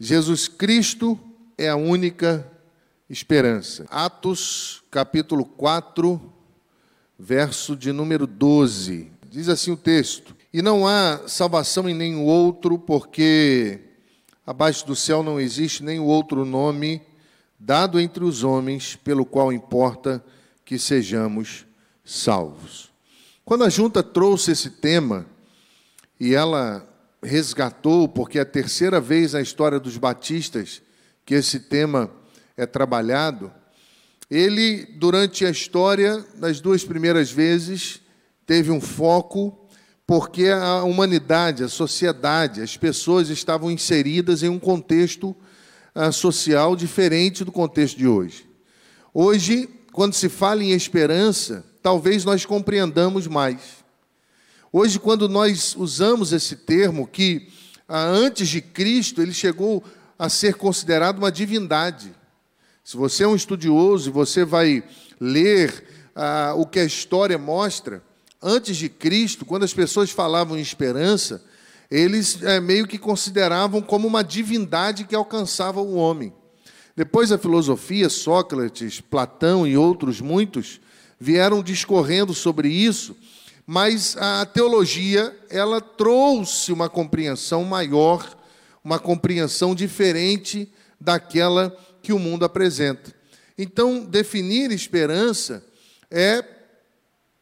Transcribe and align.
Jesus 0.00 0.46
Cristo 0.46 1.18
é 1.56 1.68
a 1.68 1.74
única 1.74 2.48
esperança. 3.10 3.84
Atos, 3.90 4.84
capítulo 4.92 5.44
4, 5.44 6.22
verso 7.18 7.74
de 7.74 7.90
número 7.90 8.24
12. 8.24 9.10
Diz 9.28 9.48
assim 9.48 9.72
o 9.72 9.76
texto: 9.76 10.36
E 10.52 10.62
não 10.62 10.86
há 10.86 11.26
salvação 11.26 11.88
em 11.88 11.94
nenhum 11.94 12.24
outro, 12.24 12.78
porque 12.78 13.80
abaixo 14.46 14.86
do 14.86 14.94
céu 14.94 15.20
não 15.20 15.40
existe 15.40 15.82
nenhum 15.82 16.04
outro 16.04 16.44
nome 16.44 17.02
dado 17.58 17.98
entre 17.98 18.22
os 18.22 18.44
homens 18.44 18.94
pelo 18.94 19.26
qual 19.26 19.52
importa 19.52 20.24
que 20.64 20.78
sejamos 20.78 21.66
salvos. 22.04 22.88
Quando 23.44 23.64
a 23.64 23.68
junta 23.68 24.00
trouxe 24.00 24.52
esse 24.52 24.70
tema, 24.70 25.26
e 26.20 26.36
ela 26.36 26.88
resgatou, 27.22 28.08
porque 28.08 28.38
é 28.38 28.42
a 28.42 28.46
terceira 28.46 29.00
vez 29.00 29.32
na 29.32 29.40
história 29.40 29.80
dos 29.80 29.96
batistas 29.96 30.82
que 31.24 31.34
esse 31.34 31.60
tema 31.60 32.10
é 32.56 32.64
trabalhado, 32.64 33.52
ele, 34.30 34.84
durante 34.96 35.46
a 35.46 35.50
história, 35.50 36.24
nas 36.36 36.60
duas 36.60 36.84
primeiras 36.84 37.30
vezes, 37.30 38.00
teve 38.46 38.70
um 38.70 38.80
foco, 38.80 39.58
porque 40.06 40.48
a 40.48 40.82
humanidade, 40.84 41.64
a 41.64 41.68
sociedade, 41.68 42.60
as 42.60 42.76
pessoas 42.76 43.30
estavam 43.30 43.70
inseridas 43.70 44.42
em 44.42 44.48
um 44.48 44.58
contexto 44.58 45.34
uh, 45.94 46.12
social 46.12 46.76
diferente 46.76 47.44
do 47.44 47.52
contexto 47.52 47.96
de 47.96 48.06
hoje. 48.06 48.46
Hoje, 49.14 49.68
quando 49.92 50.14
se 50.14 50.28
fala 50.28 50.62
em 50.62 50.72
esperança, 50.72 51.64
talvez 51.82 52.24
nós 52.24 52.44
compreendamos 52.44 53.26
mais. 53.26 53.77
Hoje, 54.70 54.98
quando 54.98 55.30
nós 55.30 55.74
usamos 55.74 56.32
esse 56.32 56.54
termo, 56.54 57.06
que 57.06 57.48
ah, 57.88 58.04
antes 58.04 58.48
de 58.48 58.60
Cristo 58.60 59.22
ele 59.22 59.32
chegou 59.32 59.82
a 60.18 60.28
ser 60.28 60.54
considerado 60.56 61.18
uma 61.18 61.32
divindade. 61.32 62.14
Se 62.84 62.94
você 62.94 63.24
é 63.24 63.28
um 63.28 63.34
estudioso 63.34 64.10
e 64.10 64.12
você 64.12 64.44
vai 64.44 64.84
ler 65.18 66.10
ah, 66.14 66.52
o 66.54 66.66
que 66.66 66.78
a 66.78 66.84
história 66.84 67.38
mostra, 67.38 68.02
antes 68.42 68.76
de 68.76 68.90
Cristo, 68.90 69.46
quando 69.46 69.62
as 69.62 69.72
pessoas 69.72 70.10
falavam 70.10 70.58
em 70.58 70.60
esperança, 70.60 71.42
eles 71.90 72.42
é, 72.42 72.60
meio 72.60 72.86
que 72.86 72.98
consideravam 72.98 73.80
como 73.80 74.06
uma 74.06 74.22
divindade 74.22 75.04
que 75.04 75.14
alcançava 75.14 75.80
o 75.80 75.94
homem. 75.94 76.30
Depois 76.94 77.32
a 77.32 77.38
filosofia, 77.38 78.10
Sócrates, 78.10 79.00
Platão 79.00 79.66
e 79.66 79.78
outros 79.78 80.20
muitos 80.20 80.78
vieram 81.18 81.62
discorrendo 81.62 82.34
sobre 82.34 82.68
isso, 82.68 83.16
mas 83.70 84.16
a 84.16 84.46
teologia 84.46 85.38
ela 85.50 85.78
trouxe 85.78 86.72
uma 86.72 86.88
compreensão 86.88 87.64
maior, 87.64 88.34
uma 88.82 88.98
compreensão 88.98 89.74
diferente 89.74 90.72
daquela 90.98 91.76
que 92.00 92.10
o 92.10 92.18
mundo 92.18 92.46
apresenta. 92.46 93.14
Então, 93.58 94.06
definir 94.06 94.72
esperança 94.72 95.62
é 96.10 96.42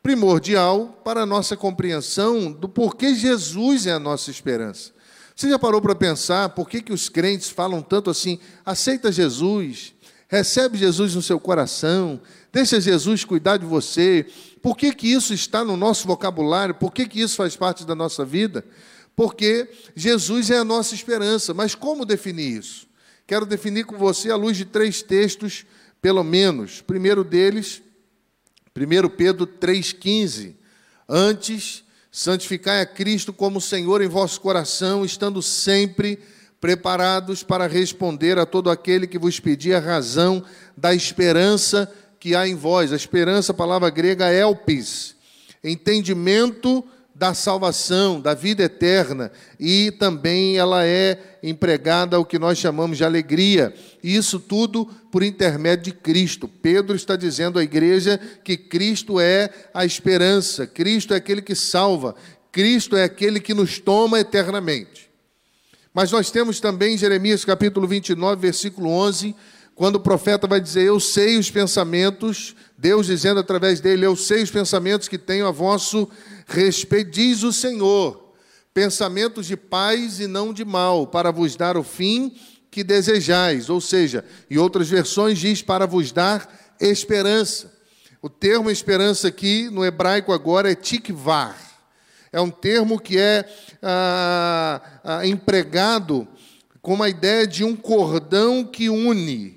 primordial 0.02 1.00
para 1.04 1.22
a 1.22 1.27
nossa 1.27 1.56
compreensão 1.56 2.50
do 2.50 2.69
porquê 2.69 3.14
Jesus 3.14 3.86
é 3.86 3.92
a 3.92 4.00
nossa 4.00 4.28
esperança. 4.28 4.91
Você 5.36 5.48
já 5.48 5.60
parou 5.60 5.80
para 5.80 5.94
pensar 5.94 6.48
por 6.48 6.69
que, 6.69 6.82
que 6.82 6.92
os 6.92 7.08
crentes 7.08 7.50
falam 7.50 7.80
tanto 7.80 8.10
assim? 8.10 8.41
Aceita 8.64 9.12
Jesus, 9.12 9.94
recebe 10.27 10.77
Jesus 10.77 11.14
no 11.14 11.22
seu 11.22 11.38
coração, 11.38 12.20
deixa 12.52 12.80
Jesus 12.80 13.24
cuidar 13.24 13.58
de 13.58 13.64
você. 13.64 14.27
Por 14.67 14.77
que, 14.77 14.92
que 14.92 15.06
isso 15.06 15.33
está 15.33 15.64
no 15.64 15.77
nosso 15.77 16.09
vocabulário? 16.09 16.75
Por 16.75 16.92
que, 16.92 17.06
que 17.06 17.20
isso 17.20 17.36
faz 17.36 17.55
parte 17.55 17.84
da 17.86 17.95
nossa 17.95 18.25
vida? 18.25 18.64
Porque 19.14 19.70
Jesus 19.95 20.50
é 20.50 20.59
a 20.59 20.64
nossa 20.64 20.92
esperança. 20.92 21.55
Mas 21.55 21.77
como 21.77 22.05
definir 22.05 22.59
isso? 22.59 22.89
Quero 23.28 23.47
definir 23.47 23.84
com 23.84 23.97
você 23.97 24.28
à 24.28 24.34
luz 24.34 24.56
de 24.56 24.64
três 24.64 25.03
textos, 25.03 25.64
pelo 26.03 26.25
menos. 26.25 26.81
primeiro 26.81 27.22
deles, 27.22 27.81
1 28.77 29.09
Pedro 29.11 29.47
3,15. 29.47 30.56
Antes, 31.09 31.84
santificai 32.10 32.81
a 32.81 32.87
Cristo 32.87 33.32
como 33.32 33.60
Senhor 33.60 34.03
em 34.03 34.09
vosso 34.09 34.41
coração, 34.41 35.05
estando 35.05 35.41
sempre 35.43 36.19
preparados 36.60 37.44
para 37.44 37.69
responder 37.69 38.37
a 38.37 38.44
todo 38.44 38.69
aquele 38.69 39.06
que 39.06 39.16
vos 39.16 39.38
pedir 39.38 39.75
a 39.75 39.78
razão 39.78 40.43
da 40.76 40.93
esperança 40.93 41.88
que 42.19 42.34
há 42.34 42.47
em 42.47 42.54
vós. 42.54 42.93
A 42.93 42.97
esperança, 42.97 43.53
a 43.53 43.54
palavra 43.54 43.91
grega 43.91 44.32
elpis, 44.32 45.15
entendimento 45.62 46.84
da 47.19 47.32
salvação, 47.32 48.21
da 48.21 48.34
vida 48.34 48.62
eterna, 48.62 49.32
e 49.59 49.91
também 49.91 50.59
ela 50.59 50.84
é 50.84 51.38
empregada 51.43 52.16
ao 52.16 52.26
que 52.26 52.38
nós 52.38 52.59
chamamos 52.59 52.99
de 52.99 53.05
alegria. 53.05 53.75
Isso 54.05 54.38
tudo 54.38 54.84
por 55.10 55.22
intermédio 55.22 55.84
de 55.84 55.93
Cristo. 55.93 56.47
Pedro 56.47 56.94
está 56.94 57.16
dizendo 57.16 57.59
à 57.59 57.65
igreja 57.65 58.21
que 58.44 58.55
Cristo 58.55 59.19
é 59.19 59.49
a 59.72 59.87
esperança, 59.87 60.66
Cristo 60.66 61.15
é 61.15 61.16
aquele 61.16 61.41
que 61.41 61.55
salva, 61.55 62.15
Cristo 62.53 62.94
é 62.94 63.05
aquele 63.05 63.41
que 63.41 63.55
nos 63.55 63.78
toma 63.78 64.21
eternamente. 64.21 65.09
Mas 65.94 66.12
nós 66.12 66.31
temos 66.31 66.60
também 66.60 66.99
Jeremias 66.99 67.47
capítulo 67.47 67.88
29, 67.88 68.38
versículo 68.38 68.91
11, 68.91 69.34
quando 69.76 69.97
o 69.97 70.00
profeta 70.00 70.48
vai 70.48 70.60
dizer: 70.60 70.84
Eu 70.84 70.98
sei 70.98 71.38
os 71.38 71.50
pensamentos, 71.50 72.56
Deus 72.76 73.06
dizendo 73.06 73.38
através 73.38 73.78
dele: 73.78 74.04
Eu 74.04 74.16
sei 74.16 74.42
os 74.42 74.50
pensamentos 74.50 75.06
que 75.06 75.19
tenho 75.19 75.47
a 75.47 75.53
vosso 75.53 76.09
respeito, 76.47 77.10
diz 77.10 77.44
o 77.44 77.53
Senhor, 77.53 78.32
pensamentos 78.72 79.47
de 79.47 79.56
paz 79.56 80.19
e 80.19 80.26
não 80.26 80.53
de 80.53 80.64
mal, 80.64 81.06
para 81.06 81.31
vos 81.31 81.54
dar 81.54 81.76
o 81.76 81.84
fim 81.84 82.34
que 82.70 82.82
desejais. 82.82 83.69
Ou 83.69 83.81
seja, 83.81 84.25
em 84.50 84.56
outras 84.56 84.88
versões 84.88 85.38
diz 85.38 85.60
para 85.60 85.87
vos 85.87 86.10
dar 86.10 86.75
esperança. 86.81 87.70
O 88.22 88.31
termo 88.31 88.70
esperança 88.70 89.28
aqui 89.28 89.69
no 89.70 89.84
hebraico 89.84 90.32
agora 90.32 90.72
é 90.72 90.75
tikvar. 90.75 91.56
É 92.32 92.41
um 92.41 92.50
termo 92.50 92.98
que 92.98 93.19
é 93.19 93.47
ah, 93.82 94.81
ah, 95.04 95.26
empregado 95.26 96.26
com 96.81 96.94
uma 96.94 97.08
ideia 97.08 97.47
de 97.47 97.62
um 97.62 97.76
cordão 97.76 98.64
que 98.64 98.88
une, 98.88 99.56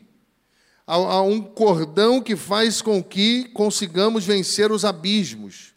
a, 0.89 0.95
a 0.95 1.21
um 1.21 1.39
cordão 1.39 2.19
que 2.19 2.35
faz 2.35 2.81
com 2.81 3.03
que 3.03 3.43
consigamos 3.53 4.25
vencer 4.25 4.71
os 4.71 4.83
abismos. 4.83 5.75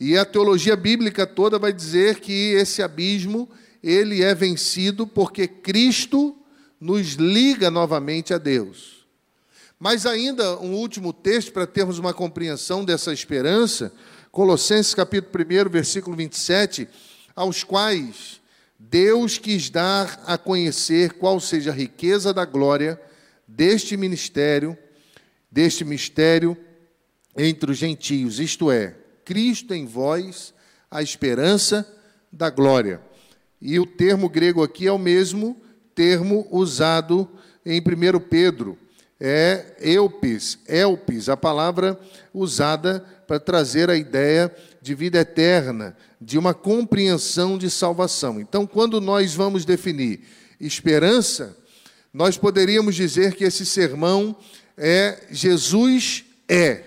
E 0.00 0.18
a 0.18 0.24
teologia 0.24 0.74
bíblica 0.74 1.24
toda 1.24 1.60
vai 1.60 1.72
dizer 1.72 2.18
que 2.18 2.52
esse 2.54 2.82
abismo 2.82 3.48
ele 3.80 4.20
é 4.20 4.34
vencido 4.34 5.06
porque 5.06 5.46
Cristo 5.46 6.36
nos 6.80 7.12
liga 7.12 7.70
novamente 7.70 8.34
a 8.34 8.38
Deus. 8.38 9.06
Mas 9.78 10.06
ainda 10.06 10.58
um 10.58 10.74
último 10.74 11.12
texto 11.12 11.52
para 11.52 11.64
termos 11.64 12.00
uma 12.00 12.12
compreensão 12.12 12.84
dessa 12.84 13.12
esperança, 13.12 13.92
Colossenses 14.32 14.92
capítulo 14.92 15.44
1, 15.44 15.70
versículo 15.70 16.16
27, 16.16 16.88
aos 17.36 17.62
quais 17.62 18.40
Deus 18.76 19.38
quis 19.38 19.70
dar 19.70 20.20
a 20.26 20.36
conhecer 20.36 21.12
qual 21.12 21.38
seja 21.38 21.70
a 21.70 21.74
riqueza 21.74 22.34
da 22.34 22.44
glória 22.44 23.00
deste 23.54 23.96
ministério, 23.96 24.76
deste 25.50 25.84
mistério 25.84 26.56
entre 27.36 27.70
os 27.70 27.78
gentios, 27.78 28.38
isto 28.38 28.70
é, 28.70 28.96
Cristo 29.24 29.74
em 29.74 29.86
vós, 29.86 30.52
a 30.90 31.02
esperança 31.02 31.86
da 32.30 32.50
glória. 32.50 33.00
E 33.60 33.78
o 33.78 33.86
termo 33.86 34.28
grego 34.28 34.62
aqui 34.62 34.86
é 34.86 34.92
o 34.92 34.98
mesmo 34.98 35.60
termo 35.94 36.46
usado 36.50 37.28
em 37.64 37.80
1 37.80 38.20
Pedro. 38.28 38.78
É 39.20 39.76
eupis, 39.80 40.58
elpis, 40.66 41.28
a 41.28 41.36
palavra 41.36 41.98
usada 42.34 43.00
para 43.26 43.38
trazer 43.38 43.88
a 43.88 43.96
ideia 43.96 44.52
de 44.80 44.94
vida 44.94 45.20
eterna, 45.20 45.96
de 46.20 46.36
uma 46.36 46.52
compreensão 46.52 47.56
de 47.56 47.70
salvação. 47.70 48.40
Então, 48.40 48.66
quando 48.66 49.00
nós 49.00 49.32
vamos 49.34 49.64
definir 49.64 50.22
esperança, 50.58 51.56
nós 52.12 52.36
poderíamos 52.36 52.94
dizer 52.94 53.34
que 53.34 53.44
esse 53.44 53.64
sermão 53.64 54.36
é 54.76 55.26
Jesus 55.30 56.24
é. 56.48 56.84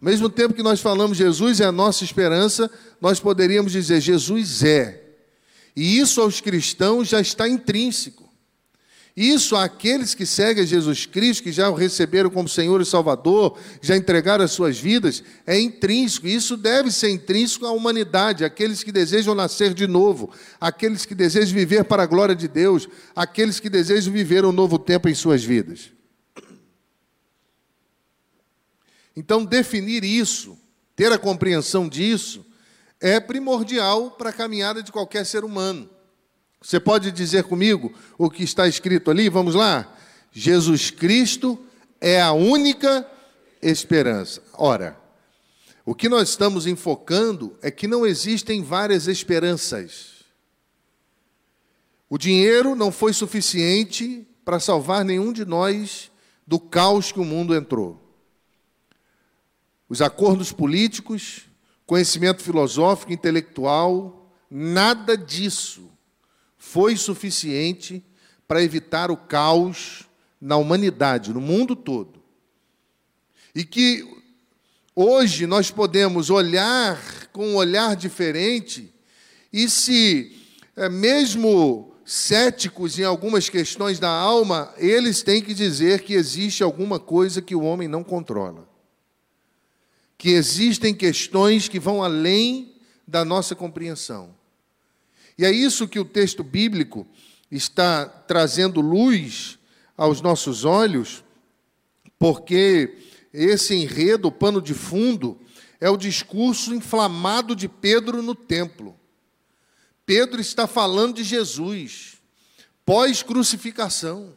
Ao 0.00 0.08
mesmo 0.08 0.28
tempo 0.28 0.54
que 0.54 0.62
nós 0.62 0.80
falamos 0.80 1.18
Jesus 1.18 1.60
é 1.60 1.64
a 1.64 1.72
nossa 1.72 2.04
esperança, 2.04 2.70
nós 3.00 3.20
poderíamos 3.20 3.72
dizer 3.72 4.00
Jesus 4.00 4.62
é. 4.62 5.02
E 5.74 5.98
isso 5.98 6.20
aos 6.22 6.40
cristãos 6.40 7.08
já 7.08 7.20
está 7.20 7.46
intrínseco. 7.48 8.25
Isso 9.16 9.56
àqueles 9.56 10.14
que 10.14 10.26
seguem 10.26 10.66
Jesus 10.66 11.06
Cristo, 11.06 11.44
que 11.44 11.50
já 11.50 11.70
o 11.70 11.74
receberam 11.74 12.28
como 12.28 12.46
Senhor 12.46 12.82
e 12.82 12.84
Salvador, 12.84 13.58
já 13.80 13.96
entregaram 13.96 14.44
as 14.44 14.50
suas 14.50 14.78
vidas, 14.78 15.24
é 15.46 15.58
intrínseco. 15.58 16.26
Isso 16.26 16.54
deve 16.54 16.90
ser 16.90 17.08
intrínseco 17.08 17.64
à 17.64 17.70
humanidade, 17.70 18.44
aqueles 18.44 18.82
que 18.82 18.92
desejam 18.92 19.34
nascer 19.34 19.72
de 19.72 19.86
novo, 19.86 20.30
aqueles 20.60 21.06
que 21.06 21.14
desejam 21.14 21.54
viver 21.54 21.84
para 21.84 22.02
a 22.02 22.06
glória 22.06 22.36
de 22.36 22.46
Deus, 22.46 22.86
aqueles 23.14 23.58
que 23.58 23.70
desejam 23.70 24.12
viver 24.12 24.44
um 24.44 24.52
novo 24.52 24.78
tempo 24.78 25.08
em 25.08 25.14
suas 25.14 25.42
vidas. 25.42 25.90
Então, 29.16 29.46
definir 29.46 30.04
isso, 30.04 30.58
ter 30.94 31.10
a 31.10 31.16
compreensão 31.16 31.88
disso, 31.88 32.44
é 33.00 33.18
primordial 33.18 34.10
para 34.10 34.28
a 34.28 34.32
caminhada 34.32 34.82
de 34.82 34.92
qualquer 34.92 35.24
ser 35.24 35.42
humano. 35.42 35.88
Você 36.66 36.80
pode 36.80 37.12
dizer 37.12 37.44
comigo 37.44 37.94
o 38.18 38.28
que 38.28 38.42
está 38.42 38.66
escrito 38.66 39.08
ali? 39.08 39.28
Vamos 39.28 39.54
lá? 39.54 39.96
Jesus 40.32 40.90
Cristo 40.90 41.56
é 42.00 42.20
a 42.20 42.32
única 42.32 43.08
esperança. 43.62 44.42
Ora, 44.52 44.98
o 45.84 45.94
que 45.94 46.08
nós 46.08 46.30
estamos 46.30 46.66
enfocando 46.66 47.56
é 47.62 47.70
que 47.70 47.86
não 47.86 48.04
existem 48.04 48.64
várias 48.64 49.06
esperanças. 49.06 50.24
O 52.10 52.18
dinheiro 52.18 52.74
não 52.74 52.90
foi 52.90 53.12
suficiente 53.12 54.26
para 54.44 54.58
salvar 54.58 55.04
nenhum 55.04 55.32
de 55.32 55.44
nós 55.44 56.10
do 56.44 56.58
caos 56.58 57.12
que 57.12 57.20
o 57.20 57.24
mundo 57.24 57.54
entrou. 57.54 58.12
Os 59.88 60.02
acordos 60.02 60.50
políticos, 60.50 61.42
conhecimento 61.86 62.42
filosófico, 62.42 63.12
intelectual, 63.12 64.34
nada 64.50 65.16
disso 65.16 65.94
foi 66.70 66.96
suficiente 66.96 68.04
para 68.46 68.62
evitar 68.62 69.10
o 69.10 69.16
caos 69.16 70.08
na 70.40 70.56
humanidade, 70.56 71.32
no 71.32 71.40
mundo 71.40 71.76
todo. 71.76 72.20
E 73.54 73.64
que 73.64 74.04
hoje 74.94 75.46
nós 75.46 75.70
podemos 75.70 76.28
olhar 76.28 77.28
com 77.28 77.46
um 77.46 77.56
olhar 77.56 77.94
diferente 77.94 78.92
e 79.52 79.70
se, 79.70 80.36
é, 80.76 80.88
mesmo 80.88 81.94
céticos 82.04 82.98
em 82.98 83.04
algumas 83.04 83.48
questões 83.48 83.98
da 83.98 84.10
alma, 84.10 84.74
eles 84.76 85.22
têm 85.22 85.40
que 85.40 85.54
dizer 85.54 86.02
que 86.02 86.14
existe 86.14 86.62
alguma 86.62 86.98
coisa 86.98 87.40
que 87.40 87.54
o 87.54 87.62
homem 87.62 87.86
não 87.86 88.02
controla. 88.02 88.68
Que 90.18 90.30
existem 90.30 90.92
questões 90.92 91.68
que 91.68 91.78
vão 91.78 92.02
além 92.02 92.74
da 93.06 93.24
nossa 93.24 93.54
compreensão. 93.54 94.35
E 95.38 95.44
é 95.44 95.50
isso 95.50 95.88
que 95.88 95.98
o 95.98 96.04
texto 96.04 96.42
bíblico 96.42 97.06
está 97.50 98.06
trazendo 98.06 98.80
luz 98.80 99.58
aos 99.96 100.20
nossos 100.20 100.64
olhos, 100.64 101.24
porque 102.18 102.96
esse 103.32 103.74
enredo, 103.74 104.28
o 104.28 104.32
pano 104.32 104.62
de 104.62 104.74
fundo, 104.74 105.38
é 105.80 105.90
o 105.90 105.96
discurso 105.96 106.74
inflamado 106.74 107.54
de 107.54 107.68
Pedro 107.68 108.22
no 108.22 108.34
templo. 108.34 108.98
Pedro 110.06 110.40
está 110.40 110.66
falando 110.66 111.16
de 111.16 111.24
Jesus, 111.24 112.14
pós-crucificação. 112.84 114.36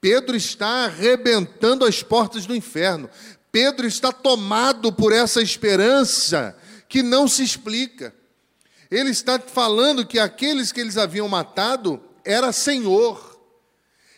Pedro 0.00 0.36
está 0.36 0.84
arrebentando 0.84 1.84
as 1.84 2.02
portas 2.02 2.46
do 2.46 2.54
inferno. 2.54 3.10
Pedro 3.50 3.86
está 3.86 4.12
tomado 4.12 4.92
por 4.92 5.12
essa 5.12 5.42
esperança 5.42 6.56
que 6.88 7.02
não 7.02 7.26
se 7.26 7.42
explica. 7.42 8.14
Ele 8.90 9.10
está 9.10 9.38
falando 9.38 10.06
que 10.06 10.18
aqueles 10.18 10.70
que 10.70 10.80
eles 10.80 10.96
haviam 10.96 11.28
matado 11.28 12.00
era 12.24 12.52
Senhor. 12.52 13.40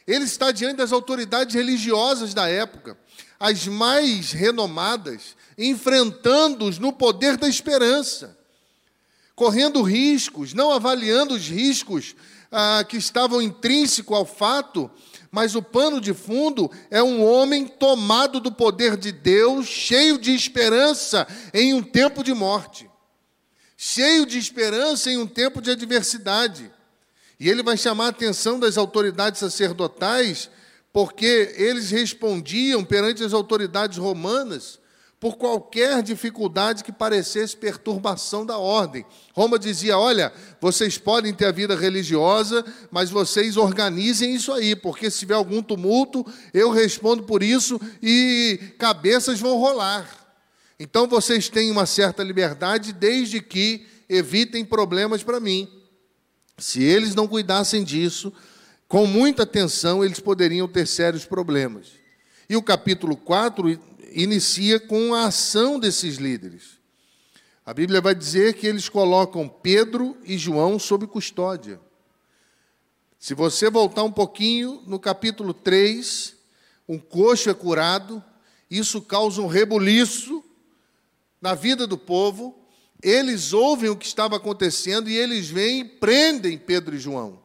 Ele 0.06 0.24
está 0.24 0.50
diante 0.50 0.76
das 0.76 0.92
autoridades 0.92 1.54
religiosas 1.54 2.32
da 2.32 2.48
época, 2.48 2.98
as 3.38 3.66
mais 3.66 4.32
renomadas, 4.32 5.36
enfrentando-os 5.56 6.78
no 6.78 6.92
poder 6.92 7.36
da 7.36 7.48
esperança, 7.48 8.36
correndo 9.34 9.82
riscos, 9.82 10.54
não 10.54 10.72
avaliando 10.72 11.34
os 11.34 11.46
riscos 11.46 12.14
ah, 12.50 12.84
que 12.88 12.96
estavam 12.96 13.42
intrínsecos 13.42 14.16
ao 14.16 14.24
fato, 14.24 14.90
mas 15.30 15.54
o 15.54 15.62
pano 15.62 16.00
de 16.00 16.14
fundo 16.14 16.70
é 16.90 17.02
um 17.02 17.22
homem 17.22 17.66
tomado 17.66 18.40
do 18.40 18.50
poder 18.50 18.96
de 18.96 19.12
Deus, 19.12 19.66
cheio 19.66 20.18
de 20.18 20.34
esperança 20.34 21.26
em 21.52 21.74
um 21.74 21.82
tempo 21.82 22.24
de 22.24 22.32
morte 22.32 22.87
cheio 23.80 24.26
de 24.26 24.36
esperança 24.36 25.08
em 25.08 25.18
um 25.18 25.26
tempo 25.26 25.62
de 25.62 25.70
adversidade. 25.70 26.68
E 27.38 27.48
ele 27.48 27.62
vai 27.62 27.76
chamar 27.76 28.06
a 28.06 28.08
atenção 28.08 28.58
das 28.58 28.76
autoridades 28.76 29.38
sacerdotais, 29.38 30.50
porque 30.92 31.54
eles 31.56 31.88
respondiam 31.92 32.84
perante 32.84 33.22
as 33.22 33.32
autoridades 33.32 33.96
romanas 33.96 34.80
por 35.20 35.36
qualquer 35.36 36.02
dificuldade 36.02 36.82
que 36.82 36.90
parecesse 36.90 37.56
perturbação 37.56 38.44
da 38.44 38.58
ordem. 38.58 39.06
Roma 39.32 39.56
dizia: 39.60 39.96
olha, 39.96 40.32
vocês 40.60 40.98
podem 40.98 41.32
ter 41.32 41.46
a 41.46 41.52
vida 41.52 41.76
religiosa, 41.76 42.64
mas 42.90 43.10
vocês 43.10 43.56
organizem 43.56 44.34
isso 44.34 44.52
aí, 44.52 44.74
porque 44.74 45.08
se 45.08 45.20
tiver 45.20 45.34
algum 45.34 45.62
tumulto, 45.62 46.26
eu 46.52 46.72
respondo 46.72 47.22
por 47.22 47.44
isso 47.44 47.80
e 48.02 48.58
cabeças 48.76 49.38
vão 49.38 49.56
rolar. 49.56 50.27
Então 50.78 51.08
vocês 51.08 51.48
têm 51.48 51.70
uma 51.70 51.86
certa 51.86 52.22
liberdade 52.22 52.92
desde 52.92 53.40
que 53.40 53.86
evitem 54.08 54.64
problemas 54.64 55.24
para 55.24 55.40
mim. 55.40 55.68
Se 56.56 56.82
eles 56.82 57.14
não 57.14 57.26
cuidassem 57.26 57.82
disso, 57.82 58.32
com 58.86 59.06
muita 59.06 59.42
atenção, 59.42 60.04
eles 60.04 60.20
poderiam 60.20 60.68
ter 60.68 60.86
sérios 60.86 61.24
problemas. 61.24 61.88
E 62.48 62.56
o 62.56 62.62
capítulo 62.62 63.16
4 63.16 63.78
inicia 64.12 64.78
com 64.80 65.14
a 65.14 65.26
ação 65.26 65.78
desses 65.78 66.16
líderes. 66.16 66.78
A 67.66 67.74
Bíblia 67.74 68.00
vai 68.00 68.14
dizer 68.14 68.54
que 68.54 68.66
eles 68.66 68.88
colocam 68.88 69.48
Pedro 69.48 70.16
e 70.24 70.38
João 70.38 70.78
sob 70.78 71.06
custódia. 71.06 71.78
Se 73.18 73.34
você 73.34 73.68
voltar 73.68 74.04
um 74.04 74.12
pouquinho, 74.12 74.80
no 74.86 74.98
capítulo 74.98 75.52
3, 75.52 76.34
um 76.88 76.98
coxo 76.98 77.50
é 77.50 77.54
curado, 77.54 78.24
isso 78.70 79.02
causa 79.02 79.42
um 79.42 79.46
rebuliço 79.46 80.42
na 81.40 81.54
vida 81.54 81.86
do 81.86 81.96
povo, 81.96 82.58
eles 83.02 83.52
ouvem 83.52 83.90
o 83.90 83.96
que 83.96 84.06
estava 84.06 84.36
acontecendo 84.36 85.08
e 85.08 85.16
eles 85.16 85.48
vêm 85.48 85.80
e 85.80 85.84
prendem 85.84 86.58
Pedro 86.58 86.96
e 86.96 86.98
João. 86.98 87.40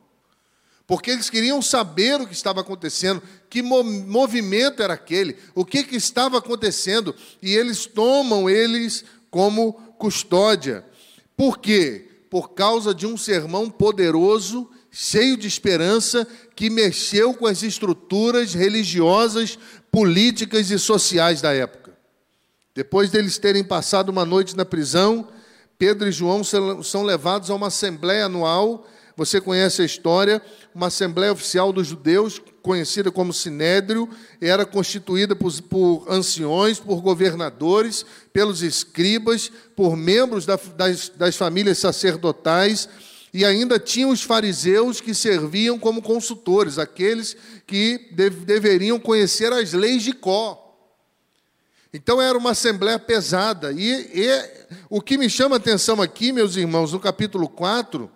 Porque 0.85 1.11
eles 1.11 1.29
queriam 1.29 1.61
saber 1.61 2.19
o 2.19 2.27
que 2.27 2.33
estava 2.33 2.61
acontecendo, 2.61 3.21
que 3.49 3.61
movimento 3.61 4.83
era 4.83 4.93
aquele, 4.93 5.37
o 5.55 5.63
que, 5.63 5.83
que 5.83 5.95
estava 5.95 6.37
acontecendo, 6.37 7.15
e 7.41 7.55
eles 7.55 7.85
tomam 7.85 8.49
eles 8.49 9.05
como 9.31 9.73
custódia. 9.97 10.85
Por 11.37 11.59
quê? 11.59 12.09
Por 12.29 12.53
causa 12.53 12.93
de 12.93 13.07
um 13.07 13.15
sermão 13.15 13.69
poderoso, 13.69 14.69
cheio 14.91 15.37
de 15.37 15.47
esperança, 15.47 16.27
que 16.55 16.69
mexeu 16.69 17.33
com 17.33 17.47
as 17.47 17.63
estruturas 17.63 18.53
religiosas, 18.53 19.57
políticas 19.91 20.69
e 20.69 20.77
sociais 20.77 21.41
da 21.41 21.53
época. 21.53 21.82
Depois 22.75 23.11
deles 23.11 23.37
terem 23.37 23.63
passado 23.63 24.09
uma 24.09 24.25
noite 24.25 24.57
na 24.57 24.65
prisão, 24.65 25.27
Pedro 25.77 26.07
e 26.07 26.11
João 26.11 26.43
são 26.43 27.03
levados 27.03 27.51
a 27.51 27.55
uma 27.55 27.67
assembleia 27.67 28.25
anual. 28.25 28.87
Você 29.15 29.39
conhece 29.39 29.81
a 29.83 29.85
história, 29.85 30.41
uma 30.73 30.87
assembleia 30.87 31.31
oficial 31.31 31.71
dos 31.71 31.85
judeus, 31.85 32.41
conhecida 32.63 33.11
como 33.11 33.31
Sinédrio, 33.31 34.09
era 34.41 34.65
constituída 34.65 35.35
por, 35.35 35.53
por 35.63 36.05
anciões, 36.09 36.79
por 36.79 36.99
governadores, 36.99 38.05
pelos 38.31 38.63
escribas, 38.63 39.51
por 39.75 39.95
membros 39.95 40.45
da, 40.45 40.57
das, 40.75 41.09
das 41.09 41.35
famílias 41.35 41.77
sacerdotais, 41.77 42.89
e 43.31 43.45
ainda 43.45 43.77
tinham 43.77 44.09
os 44.09 44.23
fariseus 44.23 44.99
que 44.99 45.13
serviam 45.13 45.77
como 45.77 46.01
consultores, 46.01 46.79
aqueles 46.79 47.35
que 47.67 48.09
deveriam 48.45 48.99
conhecer 48.99 49.51
as 49.53 49.73
leis 49.73 50.01
de 50.01 50.13
Có. 50.13 50.62
Então 51.93 52.19
era 52.19 52.35
uma 52.35 52.51
assembleia 52.51 52.97
pesada. 52.97 53.71
E, 53.71 54.09
e, 54.11 54.73
o 54.89 54.99
que 54.99 55.15
me 55.15 55.29
chama 55.29 55.55
a 55.55 55.59
atenção 55.59 56.01
aqui, 56.01 56.31
meus 56.31 56.55
irmãos, 56.55 56.91
no 56.91 56.99
capítulo 56.99 57.47
4, 57.47 58.09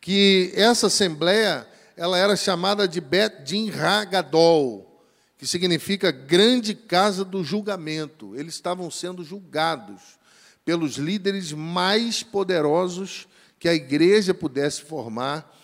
que 0.00 0.50
essa 0.56 0.86
assembleia 0.86 1.68
ela 1.94 2.16
era 2.16 2.34
chamada 2.34 2.88
de 2.88 3.02
Bet 3.02 3.44
Din 3.44 3.70
Hagadol, 3.70 5.04
que 5.36 5.46
significa 5.46 6.10
grande 6.10 6.74
casa 6.74 7.22
do 7.22 7.44
julgamento. 7.44 8.34
Eles 8.34 8.54
estavam 8.54 8.90
sendo 8.90 9.22
julgados 9.22 10.18
pelos 10.64 10.96
líderes 10.96 11.52
mais 11.52 12.22
poderosos 12.22 13.28
que 13.58 13.68
a 13.68 13.74
igreja 13.74 14.32
pudesse 14.32 14.80
formar 14.80 15.54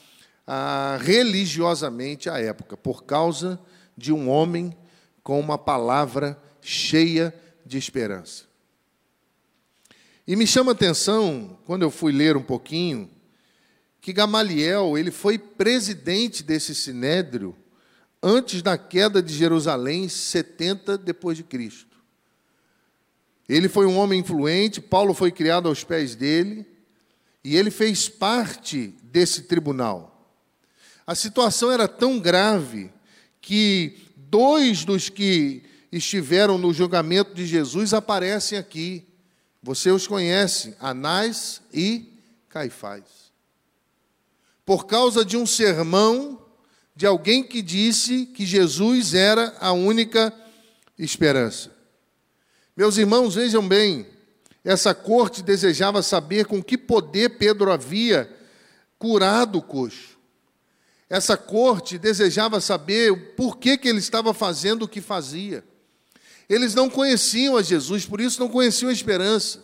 ah, 0.46 0.98
religiosamente 1.00 2.28
à 2.28 2.38
época, 2.38 2.76
por 2.76 3.04
causa 3.04 3.58
de 3.96 4.12
um 4.12 4.28
homem 4.28 4.76
com 5.22 5.40
uma 5.40 5.56
palavra 5.56 6.38
cheia 6.62 7.34
de 7.64 7.78
esperança. 7.78 8.44
E 10.26 10.36
me 10.36 10.46
chama 10.46 10.72
a 10.72 10.74
atenção, 10.74 11.58
quando 11.64 11.82
eu 11.82 11.90
fui 11.90 12.12
ler 12.12 12.36
um 12.36 12.42
pouquinho, 12.42 13.10
que 14.00 14.12
Gamaliel, 14.12 14.96
ele 14.96 15.10
foi 15.10 15.38
presidente 15.38 16.42
desse 16.42 16.74
sinédrio 16.74 17.54
antes 18.22 18.62
da 18.62 18.78
queda 18.78 19.22
de 19.22 19.32
Jerusalém, 19.32 20.08
70 20.08 20.96
depois 20.98 21.36
de 21.36 21.42
Cristo. 21.42 21.96
Ele 23.48 23.68
foi 23.68 23.86
um 23.86 23.96
homem 23.96 24.20
influente, 24.20 24.80
Paulo 24.80 25.12
foi 25.12 25.32
criado 25.32 25.68
aos 25.68 25.82
pés 25.82 26.14
dele, 26.14 26.64
e 27.42 27.56
ele 27.56 27.70
fez 27.70 28.08
parte 28.08 28.94
desse 29.02 29.42
tribunal. 29.42 30.32
A 31.06 31.14
situação 31.14 31.72
era 31.72 31.88
tão 31.88 32.20
grave 32.20 32.92
que 33.40 33.98
dois 34.16 34.84
dos 34.84 35.08
que 35.08 35.64
estiveram 35.90 36.56
no 36.58 36.72
julgamento 36.72 37.34
de 37.34 37.46
Jesus 37.46 37.92
aparecem 37.92 38.58
aqui. 38.58 39.06
Você 39.62 39.90
os 39.90 40.06
conhece, 40.06 40.74
Anás 40.80 41.60
e 41.72 42.06
Caifás. 42.48 43.02
por 44.64 44.86
causa 44.86 45.24
de 45.24 45.36
um 45.36 45.44
sermão 45.44 46.40
de 46.94 47.04
alguém 47.04 47.42
que 47.42 47.60
disse 47.60 48.26
que 48.26 48.46
Jesus 48.46 49.14
era 49.14 49.56
a 49.58 49.72
única 49.72 50.32
esperança. 50.98 51.70
Meus 52.76 52.96
irmãos, 52.96 53.34
vejam 53.34 53.66
bem, 53.66 54.06
essa 54.64 54.94
corte 54.94 55.42
desejava 55.42 56.02
saber 56.02 56.46
com 56.46 56.62
que 56.62 56.78
poder 56.78 57.30
Pedro 57.30 57.72
havia 57.72 58.30
curado 58.98 59.58
o 59.58 59.62
coxo. 59.62 60.18
Essa 61.08 61.36
corte 61.36 61.98
desejava 61.98 62.60
saber 62.60 63.34
por 63.34 63.56
que, 63.58 63.76
que 63.76 63.88
ele 63.88 63.98
estava 63.98 64.32
fazendo 64.32 64.82
o 64.84 64.88
que 64.88 65.00
fazia. 65.00 65.64
Eles 66.50 66.74
não 66.74 66.90
conheciam 66.90 67.56
a 67.56 67.62
Jesus, 67.62 68.04
por 68.04 68.20
isso 68.20 68.40
não 68.40 68.48
conheciam 68.48 68.90
a 68.90 68.92
esperança. 68.92 69.62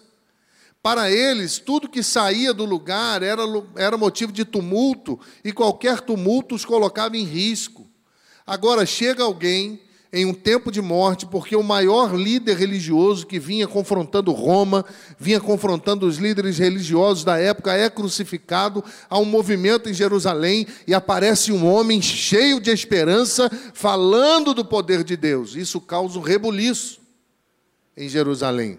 Para 0.81 1.11
eles, 1.11 1.59
tudo 1.59 1.88
que 1.88 2.00
saía 2.00 2.55
do 2.55 2.64
lugar 2.64 3.25
era, 3.25 3.43
era 3.75 3.99
motivo 3.99 4.31
de 4.31 4.45
tumulto, 4.45 5.19
e 5.43 5.52
qualquer 5.52 6.00
tumulto 6.00 6.55
os 6.55 6.64
colocava 6.64 7.16
em 7.16 7.25
risco. 7.25 7.85
Agora 8.47 8.87
chega 8.87 9.25
alguém 9.25 9.81
em 10.17 10.25
um 10.25 10.33
tempo 10.33 10.73
de 10.73 10.81
morte, 10.81 11.27
porque 11.27 11.55
o 11.55 11.63
maior 11.63 12.17
líder 12.17 12.57
religioso 12.57 13.27
que 13.27 13.39
vinha 13.39 13.69
confrontando 13.69 14.33
Roma, 14.33 14.83
vinha 15.19 15.39
confrontando 15.39 16.07
os 16.07 16.17
líderes 16.17 16.57
religiosos 16.57 17.23
da 17.23 17.37
época, 17.37 17.75
é 17.75 17.91
crucificado. 17.91 18.83
Há 19.11 19.19
um 19.19 19.27
movimento 19.27 19.91
em 19.91 19.93
Jerusalém 19.93 20.67
e 20.87 20.95
aparece 20.95 21.53
um 21.53 21.67
homem 21.67 22.01
cheio 22.01 22.59
de 22.61 22.71
esperança, 22.71 23.51
falando 23.75 24.55
do 24.55 24.65
poder 24.65 25.05
de 25.05 25.19
Deus. 25.19 25.55
Isso 25.55 25.83
causa 25.83 26.19
um 26.19 26.23
rebuliço 26.23 26.99
em 27.95 28.09
Jerusalém. 28.09 28.79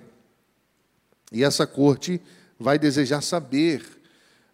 E 1.31 1.43
essa 1.43 1.67
corte 1.67 2.19
vai 2.59 2.79
desejar 2.79 3.21
saber 3.21 3.85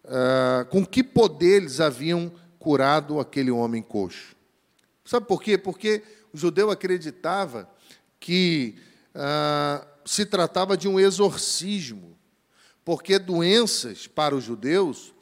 uh, 0.04 0.66
com 0.66 0.84
que 0.84 1.02
poder 1.02 1.62
eles 1.62 1.80
haviam 1.80 2.30
curado 2.58 3.18
aquele 3.18 3.50
homem 3.50 3.80
coxo. 3.80 4.36
Sabe 5.02 5.26
por 5.26 5.42
quê? 5.42 5.56
Porque 5.56 6.02
o 6.34 6.36
judeu 6.36 6.68
acreditava 6.68 7.70
que 8.18 8.74
ah, 9.14 9.86
se 10.04 10.26
tratava 10.26 10.76
de 10.76 10.88
um 10.88 10.98
exorcismo, 10.98 12.18
porque 12.84 13.20
doenças 13.20 14.08
para 14.08 14.34
os 14.34 14.42
judeus 14.42 15.14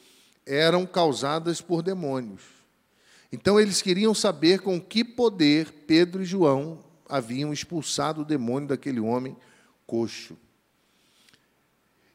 eram 0.47 0.87
causadas 0.87 1.61
por 1.61 1.83
demônios. 1.83 2.40
Então 3.31 3.61
eles 3.61 3.83
queriam 3.83 4.14
saber 4.14 4.61
com 4.61 4.81
que 4.81 5.04
poder 5.04 5.85
Pedro 5.87 6.23
e 6.23 6.26
João 6.26 6.83
haviam 7.07 7.52
expulsado 7.52 8.23
o 8.23 8.25
demônio 8.25 8.69
daquele 8.69 8.99
homem 8.99 9.37
coxo. 9.87 10.35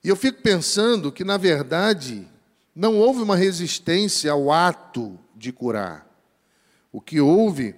E 0.04 0.10
eu 0.10 0.16
fico 0.16 0.42
pensando 0.42 1.12
que, 1.12 1.24
na 1.24 1.38
verdade, 1.38 2.28
não 2.74 2.98
houve 2.98 3.22
uma 3.22 3.36
resistência 3.36 4.32
ao 4.32 4.52
ato 4.52 5.20
de 5.36 5.52
curar. 5.52 6.08
O 6.92 7.00
que 7.00 7.20
houve 7.22 7.76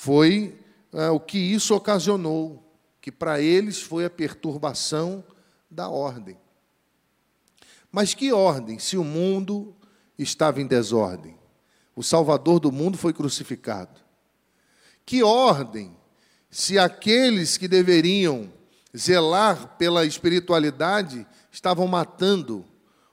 foi 0.00 0.56
é, 0.92 1.10
o 1.10 1.18
que 1.18 1.38
isso 1.38 1.74
ocasionou, 1.74 2.62
que 3.00 3.10
para 3.10 3.40
eles 3.40 3.82
foi 3.82 4.04
a 4.04 4.10
perturbação 4.10 5.24
da 5.68 5.88
ordem. 5.88 6.38
Mas 7.90 8.14
que 8.14 8.32
ordem, 8.32 8.78
se 8.78 8.96
o 8.96 9.02
mundo 9.02 9.74
estava 10.16 10.60
em 10.60 10.68
desordem? 10.68 11.36
O 11.96 12.02
Salvador 12.04 12.60
do 12.60 12.70
mundo 12.70 12.96
foi 12.96 13.12
crucificado. 13.12 14.00
Que 15.04 15.24
ordem, 15.24 15.96
se 16.48 16.78
aqueles 16.78 17.56
que 17.56 17.66
deveriam 17.66 18.52
zelar 18.96 19.76
pela 19.78 20.06
espiritualidade 20.06 21.26
estavam 21.50 21.88
matando 21.88 22.64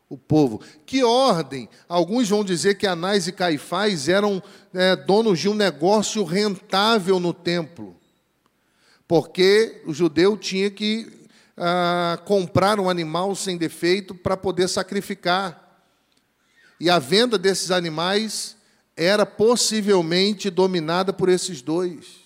o 0.10 0.18
povo. 0.18 0.62
Que 0.86 1.04
ordem! 1.04 1.70
Alguns 1.88 2.30
vão 2.30 2.44
dizer 2.44 2.76
que 2.76 2.88
Anás 2.88 3.28
e 3.28 3.32
Caifás 3.32 4.08
eram 4.08 4.42
é, 4.74 4.96
donos 4.96 5.40
de 5.40 5.50
um 5.50 5.54
negócio 5.54 6.24
rentável 6.24 7.20
no 7.20 7.34
templo, 7.34 7.96
porque 9.08 9.82
o 9.86 9.94
judeu 9.94 10.38
tinha 10.38 10.70
que 10.70 11.12
ah, 11.58 12.20
comprar 12.26 12.80
um 12.80 12.90
animal 12.90 13.36
sem 13.36 13.58
defeito 13.58 14.14
para 14.14 14.36
poder 14.36 14.68
sacrificar. 14.68 15.64
E 16.80 16.90
a 16.90 17.00
venda 17.00 17.38
desses 17.38 17.72
animais 17.72 18.58
era 18.98 19.26
possivelmente 19.26 20.50
dominada 20.50 21.14
por 21.14 21.30
esses 21.30 21.62
dois. 21.62 22.26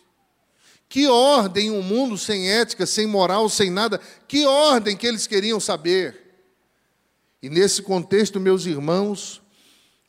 Que 0.88 1.07
ordem 1.07 1.69
um 1.69 1.83
mundo 1.83 2.17
sem 2.17 2.50
ética, 2.50 2.86
sem 2.86 3.05
moral, 3.05 3.48
sem 3.48 3.69
nada? 3.69 4.00
Que 4.27 4.45
ordem 4.45 4.98
que 4.98 5.05
eles 5.05 5.27
queriam 5.27 5.59
saber? 5.59 6.28
E 7.41 7.50
nesse 7.50 7.81
contexto, 7.81 8.38
meus 8.38 8.65
irmãos, 8.65 9.41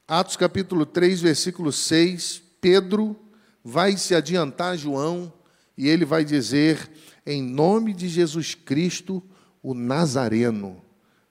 Atos 0.07 0.37
capítulo 0.37 0.85
3, 0.85 1.21
versículo 1.21 1.71
6, 1.71 2.43
Pedro 2.61 3.17
vai 3.65 3.97
se 3.97 4.17
adiantar 4.17 4.73
a 4.73 4.77
João 4.77 5.33
e 5.79 5.89
ele 5.89 6.05
vai 6.05 6.25
dizer: 6.25 6.91
em 7.25 7.41
nome 7.41 7.95
de 7.95 8.09
Jesus 8.09 8.57
Cristo, 8.57 9.23
o 9.63 9.75
Nazareno, 9.75 10.83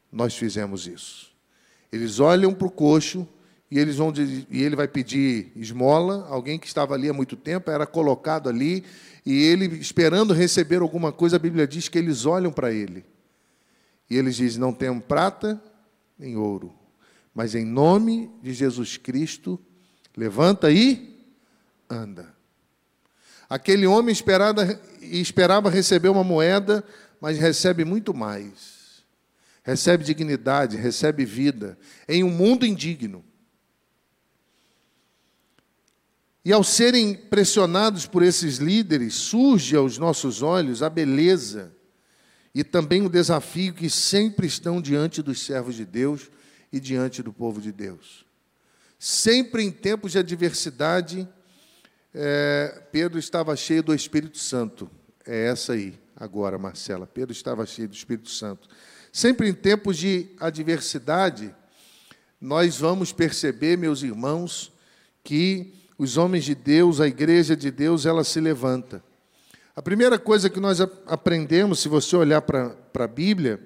nós 0.09 0.37
fizemos 0.37 0.87
isso. 0.87 1.31
Eles 1.91 2.21
olham 2.21 2.53
para 2.53 2.67
o 2.67 2.71
coxo 2.71 3.27
e, 3.69 3.77
eles 3.77 3.97
vão, 3.97 4.13
e 4.49 4.63
ele 4.63 4.77
vai 4.77 4.87
pedir 4.87 5.51
esmola, 5.53 6.25
alguém 6.29 6.57
que 6.57 6.67
estava 6.67 6.93
ali 6.93 7.09
há 7.09 7.13
muito 7.13 7.35
tempo, 7.35 7.69
era 7.69 7.85
colocado 7.85 8.47
ali, 8.47 8.85
e 9.25 9.43
ele, 9.43 9.65
esperando 9.79 10.33
receber 10.33 10.81
alguma 10.81 11.11
coisa, 11.11 11.35
a 11.35 11.39
Bíblia 11.39 11.67
diz 11.67 11.89
que 11.89 11.97
eles 11.97 12.25
olham 12.25 12.53
para 12.53 12.71
ele. 12.71 13.03
E 14.09 14.15
eles 14.15 14.37
dizem: 14.37 14.61
Não 14.61 14.71
temos 14.71 15.03
prata, 15.03 15.61
em 16.19 16.35
ouro, 16.35 16.73
mas 17.33 17.55
em 17.55 17.65
nome 17.65 18.29
de 18.41 18.53
Jesus 18.53 18.97
Cristo, 18.97 19.59
levanta 20.15 20.71
e 20.71 21.17
anda. 21.89 22.35
Aquele 23.49 23.87
homem 23.87 24.11
esperava, 24.11 24.79
esperava 25.01 25.69
receber 25.69 26.09
uma 26.09 26.23
moeda, 26.23 26.83
mas 27.19 27.37
recebe 27.37 27.85
muito 27.85 28.13
mais. 28.13 29.03
Recebe 29.63 30.03
dignidade, 30.03 30.77
recebe 30.77 31.25
vida, 31.25 31.77
em 32.07 32.23
um 32.23 32.29
mundo 32.29 32.65
indigno. 32.65 33.23
E 36.43 36.51
ao 36.51 36.63
serem 36.63 37.13
pressionados 37.13 38.05
por 38.05 38.23
esses 38.23 38.57
líderes, 38.57 39.13
surge 39.15 39.75
aos 39.75 39.97
nossos 39.97 40.41
olhos 40.41 40.81
a 40.81 40.89
beleza 40.89 41.78
e 42.53 42.63
também 42.63 43.05
o 43.05 43.09
desafio 43.09 43.73
que 43.73 43.89
sempre 43.89 44.47
estão 44.47 44.81
diante 44.81 45.21
dos 45.21 45.45
servos 45.45 45.75
de 45.75 45.85
Deus 45.85 46.29
e 46.71 46.79
diante 46.79 47.21
do 47.21 47.31
povo 47.31 47.61
de 47.61 47.71
Deus. 47.71 48.25
Sempre 48.97 49.63
em 49.63 49.71
tempos 49.71 50.11
de 50.11 50.19
adversidade, 50.19 51.27
é, 52.13 52.83
Pedro 52.91 53.19
estava 53.19 53.55
cheio 53.55 53.83
do 53.83 53.93
Espírito 53.93 54.37
Santo. 54.37 54.89
É 55.25 55.47
essa 55.47 55.73
aí, 55.73 55.97
agora, 56.15 56.57
Marcela. 56.57 57.07
Pedro 57.07 57.31
estava 57.31 57.65
cheio 57.65 57.87
do 57.87 57.95
Espírito 57.95 58.29
Santo. 58.29 58.67
Sempre 59.11 59.47
em 59.47 59.53
tempos 59.53 59.97
de 59.97 60.29
adversidade, 60.39 61.55
nós 62.41 62.77
vamos 62.77 63.11
perceber, 63.11 63.77
meus 63.77 64.01
irmãos, 64.01 64.71
que 65.23 65.73
os 65.97 66.17
homens 66.17 66.45
de 66.45 66.55
Deus, 66.55 66.99
a 66.99 67.07
igreja 67.07 67.55
de 67.55 67.69
Deus, 67.69 68.05
ela 68.05 68.23
se 68.23 68.39
levanta. 68.39 69.03
A 69.75 69.81
primeira 69.81 70.19
coisa 70.19 70.49
que 70.49 70.59
nós 70.59 70.81
aprendemos, 70.81 71.79
se 71.79 71.87
você 71.87 72.15
olhar 72.15 72.41
para 72.41 72.75
a 72.95 73.07
Bíblia, 73.07 73.59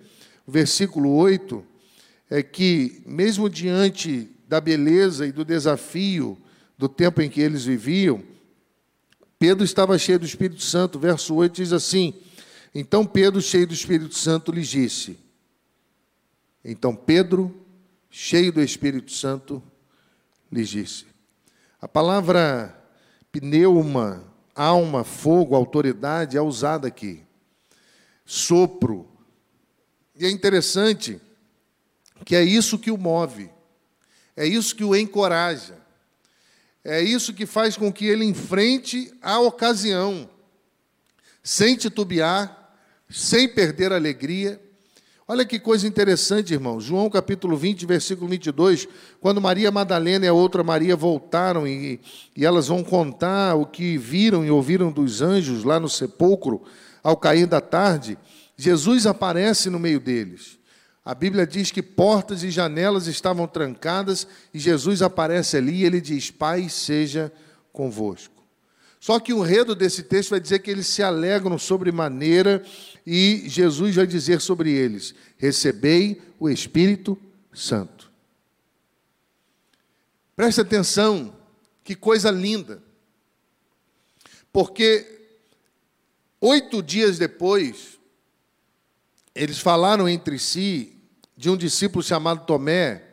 o 0.45 0.51
versículo 0.51 1.13
8, 1.15 1.65
é 2.29 2.43
que, 2.43 3.01
mesmo 3.05 3.49
diante 3.49 4.29
da 4.47 4.59
beleza 4.59 5.25
e 5.25 5.31
do 5.31 5.45
desafio 5.45 6.37
do 6.77 6.89
tempo 6.89 7.21
em 7.21 7.29
que 7.29 7.41
eles 7.41 7.65
viviam, 7.65 8.23
Pedro 9.39 9.63
estava 9.63 9.97
cheio 9.97 10.19
do 10.19 10.25
Espírito 10.25 10.61
Santo. 10.61 10.97
Verso 10.99 11.35
8 11.35 11.55
diz 11.55 11.73
assim: 11.73 12.13
Então 12.73 13.05
Pedro, 13.05 13.41
cheio 13.41 13.67
do 13.67 13.73
Espírito 13.73 14.15
Santo, 14.15 14.51
lhes 14.51 14.67
disse. 14.67 15.19
Então 16.63 16.95
Pedro, 16.95 17.53
cheio 18.09 18.53
do 18.53 18.61
Espírito 18.61 19.11
Santo, 19.11 19.61
lhes 20.51 20.69
disse. 20.69 21.05
A 21.81 21.87
palavra 21.87 22.73
pneuma 23.31 24.32
alma, 24.55 25.03
fogo, 25.03 25.55
autoridade 25.55 26.37
é 26.37 26.41
usada 26.41 26.87
aqui. 26.87 27.23
Sopro. 28.25 29.09
E 30.15 30.25
é 30.25 30.29
interessante 30.29 31.19
que 32.25 32.35
é 32.35 32.43
isso 32.43 32.79
que 32.79 32.91
o 32.91 32.97
move, 32.97 33.49
é 34.35 34.45
isso 34.45 34.75
que 34.75 34.83
o 34.83 34.95
encoraja, 34.95 35.77
é 36.83 37.01
isso 37.01 37.33
que 37.33 37.45
faz 37.45 37.75
com 37.75 37.91
que 37.91 38.05
ele 38.05 38.23
enfrente 38.23 39.13
a 39.21 39.39
ocasião, 39.39 40.29
sem 41.41 41.75
titubear, 41.75 42.77
sem 43.09 43.47
perder 43.49 43.91
a 43.91 43.95
alegria, 43.95 44.61
Olha 45.25 45.45
que 45.45 45.57
coisa 45.57 45.87
interessante, 45.87 46.53
irmão. 46.53 46.81
João 46.81 47.09
capítulo 47.09 47.55
20, 47.55 47.85
versículo 47.85 48.29
22, 48.29 48.89
quando 49.21 49.39
Maria 49.39 49.71
Madalena 49.71 50.25
e 50.25 50.27
a 50.27 50.33
outra 50.33 50.63
Maria 50.63 50.97
voltaram 50.97 51.65
e, 51.65 52.01
e 52.35 52.45
elas 52.45 52.67
vão 52.67 52.83
contar 52.83 53.55
o 53.55 53.65
que 53.65 53.97
viram 53.97 54.43
e 54.43 54.51
ouviram 54.51 54.91
dos 54.91 55.21
anjos 55.21 55.63
lá 55.63 55.79
no 55.79 55.87
sepulcro, 55.87 56.61
ao 57.01 57.15
cair 57.15 57.45
da 57.45 57.61
tarde, 57.61 58.17
Jesus 58.57 59.07
aparece 59.07 59.69
no 59.69 59.79
meio 59.79 59.99
deles. 59.99 60.59
A 61.05 61.15
Bíblia 61.15 61.47
diz 61.47 61.71
que 61.71 61.81
portas 61.81 62.43
e 62.43 62.51
janelas 62.51 63.07
estavam 63.07 63.47
trancadas 63.47 64.27
e 64.53 64.59
Jesus 64.59 65.01
aparece 65.01 65.55
ali 65.55 65.81
e 65.81 65.85
ele 65.85 66.01
diz: 66.01 66.31
Pai 66.31 66.67
seja 66.67 67.31
convosco. 67.71 68.32
Só 69.03 69.19
que 69.19 69.33
o 69.33 69.43
enredo 69.43 69.75
desse 69.75 70.01
texto 70.01 70.29
vai 70.29 70.39
dizer 70.39 70.59
que 70.59 70.71
eles 70.71 70.87
se 70.87 71.03
alegram 71.03 71.59
sobremaneira 71.59 72.63
e 73.05 73.43
Jesus 73.49 73.97
vai 73.97 74.07
dizer 74.07 74.39
sobre 74.39 74.71
eles: 74.71 75.13
Recebei 75.35 76.21
o 76.39 76.49
Espírito 76.49 77.19
Santo. 77.53 78.09
Preste 80.37 80.61
atenção, 80.61 81.35
que 81.83 81.95
coisa 81.95 82.31
linda. 82.31 82.81
Porque 84.53 85.05
oito 86.39 86.81
dias 86.81 87.17
depois, 87.17 87.99
eles 89.35 89.59
falaram 89.59 90.07
entre 90.07 90.39
si 90.39 90.95
de 91.35 91.49
um 91.49 91.57
discípulo 91.57 92.01
chamado 92.01 92.45
Tomé, 92.45 93.03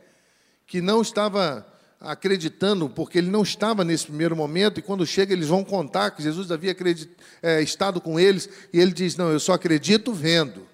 que 0.68 0.80
não 0.80 1.02
estava 1.02 1.66
acreditando, 2.00 2.88
porque 2.88 3.18
ele 3.18 3.30
não 3.30 3.42
estava 3.42 3.84
nesse 3.84 4.06
primeiro 4.06 4.34
momento, 4.34 4.80
e 4.80 4.82
quando 4.82 5.06
chega, 5.06 5.34
eles 5.34 5.48
vão 5.48 5.62
contar 5.62 6.12
que 6.12 6.22
Jesus 6.22 6.50
havia 6.50 6.74
é, 7.42 7.60
estado 7.60 8.00
com 8.00 8.18
eles, 8.18 8.48
e 8.72 8.80
ele 8.80 8.92
diz: 8.92 9.16
Não, 9.16 9.30
eu 9.30 9.38
só 9.38 9.52
acredito 9.52 10.12
vendo, 10.12 10.66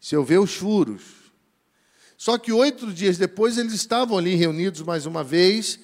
se 0.00 0.14
eu 0.14 0.22
ver 0.22 0.38
os 0.38 0.54
furos. 0.54 1.18
Só 2.16 2.38
que 2.38 2.52
oito 2.52 2.92
dias 2.92 3.18
depois, 3.18 3.58
eles 3.58 3.72
estavam 3.72 4.16
ali 4.16 4.34
reunidos 4.34 4.82
mais 4.82 5.06
uma 5.06 5.24
vez, 5.24 5.80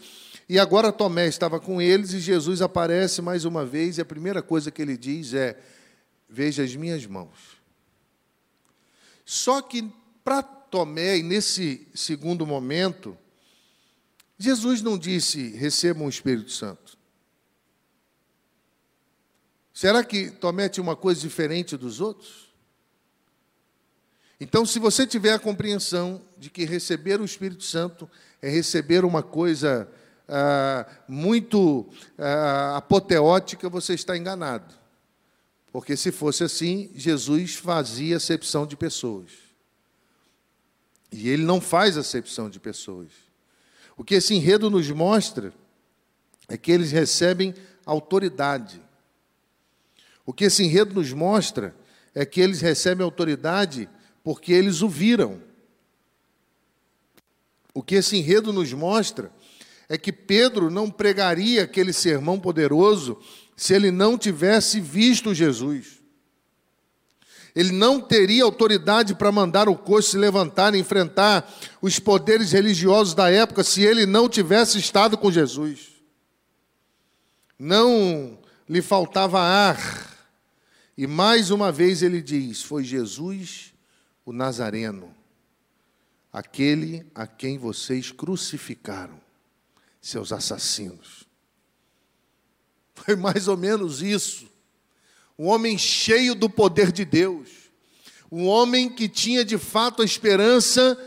e 0.49 0.59
agora 0.59 0.93
Tomé 0.93 1.27
estava 1.27 1.59
com 1.59 1.83
eles, 1.83 2.13
e 2.13 2.21
Jesus 2.21 2.63
aparece 2.63 3.21
mais 3.21 3.45
uma 3.45 3.65
vez, 3.65 3.99
e 3.99 4.01
a 4.01 4.05
primeira 4.05 4.41
coisa 4.41 4.71
que 4.71 4.81
ele 4.81 4.97
diz 4.97 5.35
é: 5.35 5.59
Veja 6.29 6.63
as 6.63 6.75
minhas 6.77 7.05
mãos. 7.07 7.55
Só 9.25 9.61
que 9.61 9.91
para 10.23 10.43
Tomé, 10.43 11.19
nesse 11.23 11.89
segundo 11.95 12.47
momento, 12.47 13.17
Jesus 14.39 14.83
não 14.83 14.99
disse: 14.99 15.51
recebam 15.51 16.07
o 16.07 16.11
Espírito 16.11 16.51
Santo. 16.51 16.99
Será 19.73 20.05
que 20.05 20.31
Tomé 20.31 20.69
tinha 20.69 20.83
uma 20.83 20.95
coisa 20.97 21.21
diferente 21.21 21.77
dos 21.77 22.01
outros? 22.01 22.45
Então, 24.41 24.67
se 24.67 24.79
você 24.79 25.07
tiver 25.07 25.33
a 25.33 25.39
compreensão 25.39 26.23
de 26.37 26.51
que 26.51 26.65
receber 26.65 27.21
o 27.21 27.25
Espírito 27.25 27.65
Santo 27.65 28.09
é 28.43 28.49
receber 28.49 29.05
uma 29.05 29.23
coisa 29.23 29.89
ah, 30.29 30.87
muito 31.09 31.89
ah, 32.19 32.77
apoteótica, 32.77 33.69
você 33.69 33.95
está 33.95 34.17
enganado. 34.17 34.75
Porque 35.73 35.97
se 35.97 36.13
fosse 36.13 36.45
assim, 36.45 36.91
Jesus 36.95 37.57
fazia 37.57 38.17
acepção 38.17 38.67
de 38.67 38.77
pessoas. 38.77 39.31
E 41.11 41.29
ele 41.29 41.43
não 41.43 41.61
faz 41.61 41.97
acepção 41.97 42.49
de 42.49 42.61
pessoas. 42.61 43.24
O 43.97 44.05
que 44.05 44.15
esse 44.15 44.35
enredo 44.35 44.71
nos 44.71 44.91
mostra 44.91 45.53
é 46.49 46.57
que 46.57 46.73
eles 46.73 46.91
recebem 46.91 47.55
autoridade. 47.87 48.83
O 50.27 50.33
que 50.33 50.45
esse 50.45 50.65
enredo 50.65 50.95
nos 50.95 51.13
mostra 51.13 51.75
é 52.15 52.25
que 52.25 52.41
eles 52.41 52.61
recebem 52.61 53.05
autoridade 53.05 53.89
porque 54.23 54.53
eles 54.53 54.83
o 54.83 54.89
viram. 54.89 55.43
O 57.75 57.83
que 57.83 57.97
esse 57.97 58.17
enredo 58.17 58.53
nos 58.53 58.73
mostra 58.73 59.33
é 59.89 59.99
que 59.99 60.13
Pedro 60.13 60.71
não 60.71 60.91
pregaria 60.91 61.65
aquele 61.65 61.93
sermão 61.93 62.39
poderoso 62.39 63.19
se 63.57 63.75
ele 63.75 63.91
não 63.91 64.17
tivesse 64.17 64.81
visto 64.81 65.35
Jesus. 65.35 66.04
Ele 67.55 67.71
não 67.71 68.01
teria 68.01 68.43
autoridade 68.43 69.15
para 69.15 69.31
mandar 69.31 69.69
o 69.69 69.77
coxo 69.77 70.11
se 70.11 70.19
levantar 70.19 70.75
e 70.75 70.79
enfrentar 70.79 71.49
os 71.81 72.01
poderes 72.01 72.51
religiosos 72.51 73.15
da 73.15 73.31
época 73.31 73.63
se 73.63 73.83
ele 73.83 74.07
não 74.07 74.29
tivesse 74.29 74.77
estado 74.79 75.17
com 75.17 75.31
Jesus. 75.31 75.93
Não 77.57 78.37
lhe 78.69 78.83
faltava 78.83 79.41
ar. 79.41 80.13
E 80.99 81.07
mais 81.07 81.51
uma 81.51 81.71
vez 81.71 82.03
ele 82.03 82.21
diz: 82.21 82.63
Foi 82.63 82.83
Jesus 82.83 83.73
o 84.25 84.33
Nazareno, 84.33 85.15
aquele 86.33 87.07
a 87.15 87.25
quem 87.25 87.57
vocês 87.57 88.11
crucificaram, 88.11 89.21
seus 90.01 90.33
assassinos. 90.33 91.25
Foi 92.95 93.15
mais 93.15 93.47
ou 93.47 93.57
menos 93.57 94.03
isso 94.03 94.54
um 95.39 95.47
homem 95.47 95.77
cheio 95.77 96.35
do 96.35 96.49
poder 96.49 96.93
de 96.93 97.05
Deus, 97.05 97.49
um 98.31 98.47
homem 98.47 98.89
que 98.89 99.09
tinha 99.09 99.45
de 99.45 99.59
fato 99.59 100.03
a 100.03 100.05
esperança 100.05 100.99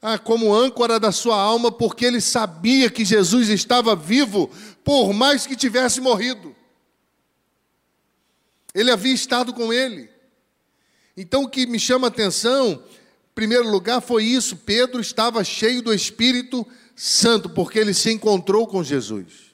ah, 0.00 0.18
como 0.18 0.54
âncora 0.54 1.00
da 1.00 1.10
sua 1.10 1.36
alma, 1.40 1.72
porque 1.72 2.04
ele 2.04 2.20
sabia 2.20 2.90
que 2.90 3.04
Jesus 3.04 3.48
estava 3.48 3.96
vivo, 3.96 4.50
por 4.84 5.12
mais 5.12 5.46
que 5.46 5.56
tivesse 5.56 6.00
morrido. 6.00 6.54
Ele 8.74 8.90
havia 8.90 9.14
estado 9.14 9.52
com 9.54 9.72
ele. 9.72 10.10
Então, 11.16 11.44
o 11.44 11.48
que 11.48 11.66
me 11.66 11.80
chama 11.80 12.06
a 12.06 12.08
atenção, 12.08 12.72
em 12.72 13.34
primeiro 13.34 13.70
lugar, 13.70 14.02
foi 14.02 14.24
isso: 14.24 14.56
Pedro 14.56 15.00
estava 15.00 15.42
cheio 15.42 15.80
do 15.80 15.94
Espírito 15.94 16.66
Santo, 16.94 17.48
porque 17.48 17.78
ele 17.78 17.94
se 17.94 18.12
encontrou 18.12 18.66
com 18.66 18.84
Jesus. 18.84 19.45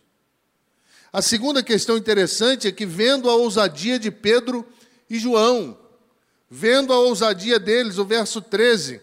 A 1.12 1.20
segunda 1.20 1.62
questão 1.62 1.98
interessante 1.98 2.66
é 2.66 2.72
que, 2.72 2.87
vendo 2.87 3.29
a 3.29 3.37
ousadia 3.37 3.98
de 3.98 4.11
Pedro 4.11 4.64
e 5.11 5.18
João, 5.18 5.77
vendo 6.51 6.90
a 6.90 6.98
ousadia 6.98 7.59
deles, 7.59 7.98
o 7.98 8.05
verso 8.05 8.40
13, 8.40 8.98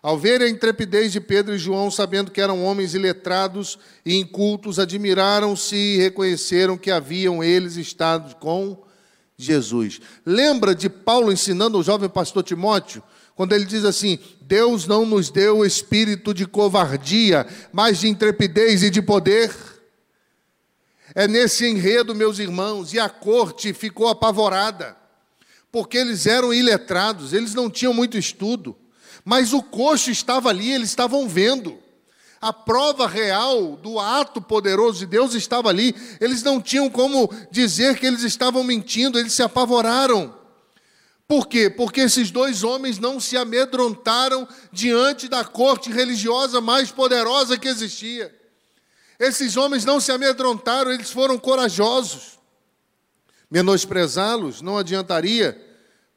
ao 0.00 0.16
ver 0.16 0.40
a 0.42 0.48
intrepidez 0.48 1.10
de 1.10 1.20
Pedro 1.20 1.54
e 1.54 1.58
João, 1.58 1.90
sabendo 1.90 2.30
que 2.30 2.40
eram 2.40 2.64
homens 2.64 2.94
iletrados 2.94 3.78
e 4.06 4.14
incultos, 4.14 4.78
admiraram-se 4.78 5.74
e 5.74 5.98
reconheceram 5.98 6.78
que 6.78 6.90
haviam 6.90 7.42
eles 7.42 7.74
estado 7.74 8.36
com 8.36 8.80
Jesus. 9.36 10.00
Lembra 10.24 10.72
de 10.72 10.88
Paulo 10.88 11.32
ensinando 11.32 11.76
ao 11.76 11.82
jovem 11.82 12.08
pastor 12.08 12.44
Timóteo? 12.44 13.02
Quando 13.34 13.54
ele 13.54 13.64
diz 13.64 13.84
assim: 13.84 14.20
Deus 14.40 14.86
não 14.86 15.04
nos 15.04 15.30
deu 15.30 15.64
espírito 15.64 16.32
de 16.32 16.46
covardia, 16.46 17.46
mas 17.72 17.98
de 17.98 18.08
intrepidez 18.08 18.84
e 18.84 18.90
de 18.90 19.02
poder. 19.02 19.50
É 21.14 21.26
nesse 21.26 21.66
enredo, 21.66 22.14
meus 22.14 22.38
irmãos, 22.38 22.92
e 22.92 22.98
a 22.98 23.08
corte 23.08 23.72
ficou 23.72 24.08
apavorada, 24.08 24.96
porque 25.72 25.98
eles 25.98 26.26
eram 26.26 26.54
iletrados, 26.54 27.32
eles 27.32 27.54
não 27.54 27.68
tinham 27.68 27.92
muito 27.92 28.16
estudo, 28.16 28.76
mas 29.24 29.52
o 29.52 29.62
coxo 29.62 30.10
estava 30.10 30.48
ali, 30.48 30.70
eles 30.70 30.88
estavam 30.88 31.28
vendo. 31.28 31.78
A 32.40 32.52
prova 32.52 33.06
real 33.06 33.76
do 33.76 33.98
ato 33.98 34.40
poderoso 34.40 35.00
de 35.00 35.06
Deus 35.06 35.34
estava 35.34 35.68
ali, 35.68 35.94
eles 36.20 36.42
não 36.42 36.60
tinham 36.60 36.88
como 36.88 37.30
dizer 37.50 37.98
que 37.98 38.06
eles 38.06 38.22
estavam 38.22 38.64
mentindo, 38.64 39.18
eles 39.18 39.34
se 39.34 39.42
apavoraram. 39.42 40.34
Por 41.28 41.46
quê? 41.46 41.68
Porque 41.68 42.00
esses 42.00 42.30
dois 42.30 42.64
homens 42.64 42.98
não 42.98 43.20
se 43.20 43.36
amedrontaram 43.36 44.48
diante 44.72 45.28
da 45.28 45.44
corte 45.44 45.90
religiosa 45.90 46.60
mais 46.60 46.90
poderosa 46.90 47.58
que 47.58 47.68
existia. 47.68 48.39
Esses 49.20 49.58
homens 49.58 49.84
não 49.84 50.00
se 50.00 50.10
amedrontaram, 50.10 50.90
eles 50.90 51.10
foram 51.10 51.38
corajosos. 51.38 52.38
Menosprezá-los 53.50 54.62
não 54.62 54.78
adiantaria, 54.78 55.60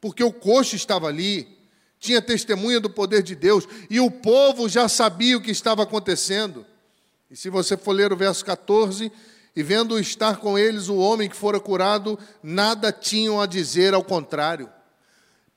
porque 0.00 0.24
o 0.24 0.32
coxo 0.32 0.74
estava 0.74 1.06
ali, 1.06 1.46
tinha 2.00 2.22
testemunha 2.22 2.80
do 2.80 2.88
poder 2.88 3.22
de 3.22 3.34
Deus, 3.34 3.68
e 3.90 4.00
o 4.00 4.10
povo 4.10 4.70
já 4.70 4.88
sabia 4.88 5.36
o 5.36 5.40
que 5.42 5.50
estava 5.50 5.82
acontecendo. 5.82 6.64
E 7.30 7.36
se 7.36 7.50
você 7.50 7.76
for 7.76 7.92
ler 7.92 8.10
o 8.10 8.16
verso 8.16 8.42
14, 8.42 9.12
e 9.54 9.62
vendo 9.62 9.98
estar 9.98 10.38
com 10.38 10.58
eles 10.58 10.88
o 10.88 10.96
homem 10.96 11.28
que 11.28 11.36
fora 11.36 11.60
curado, 11.60 12.18
nada 12.42 12.90
tinham 12.90 13.38
a 13.38 13.46
dizer 13.46 13.92
ao 13.92 14.02
contrário. 14.02 14.70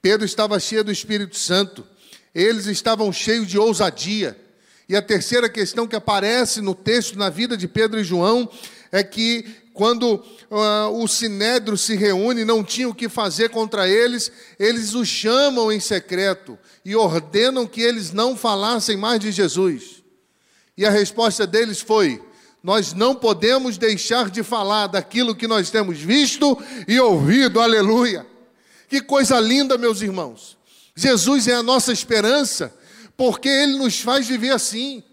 Pedro 0.02 0.26
estava 0.26 0.60
cheio 0.60 0.84
do 0.84 0.92
Espírito 0.92 1.38
Santo, 1.38 1.88
eles 2.36 2.66
estavam 2.66 3.12
cheios 3.14 3.48
de 3.48 3.58
ousadia. 3.58 4.38
E 4.89 4.95
a 4.95 5.02
terceira 5.02 5.50
questão 5.50 5.86
que 5.86 5.95
aparece 5.95 6.62
no 6.62 6.73
texto, 6.73 7.17
na 7.17 7.30
vida 7.30 7.58
de 7.58 7.67
Pedro 7.67 8.00
e 8.00 8.04
João, 8.04 8.50
é 8.91 9.04
que 9.04 9.45
quando 9.73 10.15
uh, 10.50 11.04
o 11.04 11.08
sinédrio 11.08 11.78
se 11.78 11.95
reúne, 11.95 12.45
não 12.45 12.63
tinha 12.63 12.89
o 12.89 12.95
que 12.95 13.10
fazer 13.10 13.50
contra 13.50 13.88
eles, 13.88 14.32
eles 14.58 14.95
os 14.95 15.08
chamam 15.08 15.71
em 15.71 15.80
secreto 15.80 16.58
e 16.84 16.95
ordenam 16.95 17.67
que 17.67 17.82
eles 17.82 18.12
não 18.12 18.36
falassem 18.36 18.97
mais 18.97 19.19
de 19.19 19.32
Jesus. 19.32 20.02
E 20.76 20.86
a 20.86 20.89
resposta 20.89 21.45
deles 21.45 21.82
foi: 21.82 22.23
Nós 22.63 22.93
não 22.93 23.13
podemos 23.13 23.78
deixar 23.78 24.30
de 24.30 24.41
falar 24.41 24.88
daquilo 24.88 25.36
que 25.36 25.47
nós 25.47 25.69
temos 25.69 26.00
visto 26.00 26.58
e 26.88 27.00
ouvido, 27.00 27.60
aleluia. 27.60 28.26
Que 28.88 29.02
coisa 29.02 29.39
linda, 29.39 29.78
meus 29.78 30.02
irmãos. 30.02 30.58
Jesus 30.95 31.47
é 31.47 31.54
a 31.54 31.62
nossa 31.62 31.91
esperança 31.91 32.73
porque 33.18 33.50
Ele 33.50 33.78
nos 33.78 34.00
faz 34.00 34.28
viver 34.28 34.52
assim. 34.52 35.04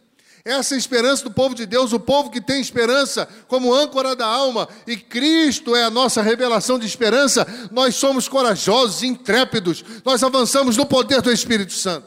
Essa 0.45 0.75
é 0.75 0.77
a 0.77 0.79
esperança 0.79 1.25
do 1.25 1.31
povo 1.31 1.55
de 1.55 1.65
Deus, 1.65 1.95
o 1.95 1.99
povo 1.99 2.31
que 2.31 2.41
tem 2.41 2.61
esperança 2.61 3.27
como 3.49 3.73
âncora 3.73 4.15
da 4.15 4.27
alma, 4.27 4.69
e 4.87 4.95
Cristo 4.95 5.75
é 5.75 5.85
a 5.85 5.91
nossa 5.91 6.21
revelação 6.21 6.79
de 6.79 6.85
esperança, 6.85 7.47
nós 7.73 7.95
somos 7.95 8.29
corajosos, 8.29 9.03
intrépidos, 9.03 9.83
nós 10.05 10.23
avançamos 10.23 10.77
no 10.77 10.85
poder 10.85 11.23
do 11.23 11.33
Espírito 11.33 11.73
Santo. 11.73 12.07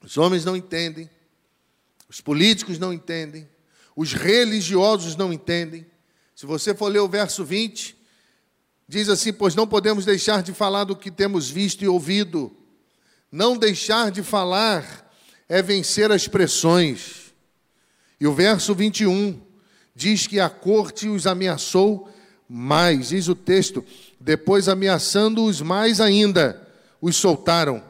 Os 0.00 0.16
homens 0.16 0.44
não 0.44 0.56
entendem, 0.56 1.10
os 2.08 2.20
políticos 2.20 2.78
não 2.78 2.92
entendem, 2.92 3.48
os 3.96 4.12
religiosos 4.12 5.16
não 5.16 5.32
entendem. 5.32 5.84
Se 6.36 6.46
você 6.46 6.72
for 6.72 6.86
ler 6.86 7.00
o 7.00 7.08
verso 7.08 7.44
20, 7.44 7.96
diz 8.88 9.08
assim: 9.08 9.32
Pois 9.32 9.56
não 9.56 9.66
podemos 9.66 10.04
deixar 10.04 10.40
de 10.42 10.52
falar 10.52 10.84
do 10.84 10.94
que 10.94 11.10
temos 11.10 11.50
visto 11.50 11.82
e 11.82 11.88
ouvido. 11.88 12.56
Não 13.30 13.56
deixar 13.56 14.10
de 14.10 14.22
falar 14.22 15.08
é 15.48 15.62
vencer 15.62 16.10
as 16.10 16.26
pressões. 16.26 17.32
E 18.20 18.26
o 18.26 18.34
verso 18.34 18.74
21 18.74 19.40
diz 19.94 20.26
que 20.26 20.40
a 20.40 20.50
corte 20.50 21.08
os 21.08 21.26
ameaçou 21.26 22.08
mais, 22.48 23.10
diz 23.10 23.28
o 23.28 23.34
texto, 23.34 23.84
depois 24.20 24.68
ameaçando-os 24.68 25.62
mais 25.62 26.00
ainda, 26.00 26.60
os 27.00 27.14
soltaram, 27.14 27.82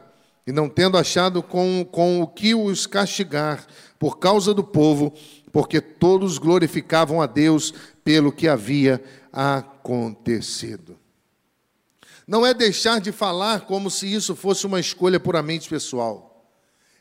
e 0.45 0.51
não 0.51 0.69
tendo 0.69 0.97
achado 0.97 1.41
com, 1.41 1.83
com 1.91 2.21
o 2.21 2.27
que 2.27 2.53
os 2.53 2.85
castigar, 2.85 3.65
por 3.97 4.19
causa 4.19 4.53
do 4.53 4.63
povo, 4.63 5.13
porque 5.51 5.81
todos 5.81 6.37
glorificavam 6.37 7.21
a 7.21 7.25
Deus 7.25 7.73
pelo 8.03 8.31
que 8.31 8.47
havia 8.47 9.03
acontecido. 9.33 11.00
Não 12.31 12.45
é 12.45 12.53
deixar 12.53 13.01
de 13.01 13.11
falar 13.11 13.65
como 13.65 13.91
se 13.91 14.07
isso 14.07 14.37
fosse 14.37 14.65
uma 14.65 14.79
escolha 14.79 15.19
puramente 15.19 15.67
pessoal. 15.67 16.49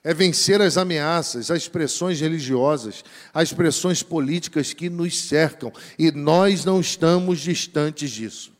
É 0.02 0.12
vencer 0.12 0.60
as 0.60 0.76
ameaças, 0.76 1.52
as 1.52 1.68
pressões 1.68 2.20
religiosas, 2.20 3.04
as 3.32 3.52
pressões 3.52 4.02
políticas 4.02 4.72
que 4.72 4.90
nos 4.90 5.20
cercam, 5.20 5.72
e 5.96 6.10
nós 6.10 6.64
não 6.64 6.80
estamos 6.80 7.38
distantes 7.38 8.10
disso. 8.10 8.52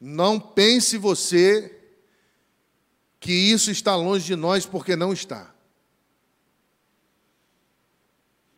Não 0.00 0.40
pense 0.40 0.98
você 0.98 1.72
que 3.20 3.32
isso 3.32 3.70
está 3.70 3.94
longe 3.94 4.24
de 4.24 4.34
nós, 4.34 4.66
porque 4.66 4.96
não 4.96 5.12
está. 5.12 5.54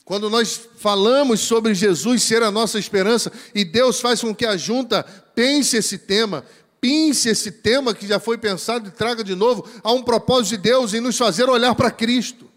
Quando 0.06 0.30
nós 0.30 0.56
falamos 0.78 1.40
sobre 1.40 1.74
Jesus 1.74 2.22
ser 2.22 2.40
a 2.42 2.50
nossa 2.50 2.78
esperança 2.78 3.30
e 3.52 3.64
Deus 3.64 4.00
faz 4.00 4.20
com 4.20 4.32
que 4.32 4.46
a 4.46 4.56
junta 4.56 5.04
pense 5.36 5.76
esse 5.76 5.98
tema, 5.98 6.44
pince 6.80 7.28
esse 7.28 7.52
tema 7.52 7.94
que 7.94 8.06
já 8.06 8.18
foi 8.18 8.38
pensado 8.38 8.88
e 8.88 8.90
traga 8.90 9.22
de 9.22 9.34
novo 9.34 9.68
a 9.84 9.92
um 9.92 10.02
propósito 10.02 10.56
de 10.56 10.62
Deus 10.62 10.94
em 10.94 11.00
nos 11.00 11.18
fazer 11.18 11.48
olhar 11.48 11.74
para 11.74 11.90
Cristo. 11.90 12.50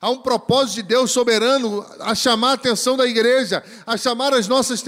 Há 0.00 0.10
um 0.10 0.18
propósito 0.18 0.76
de 0.76 0.82
Deus 0.82 1.12
soberano 1.12 1.86
a 2.00 2.14
chamar 2.14 2.50
a 2.50 2.54
atenção 2.54 2.96
da 2.96 3.06
igreja, 3.06 3.62
a 3.86 3.96
chamar 3.96 4.32
as 4.34 4.48
nossas, 4.48 4.82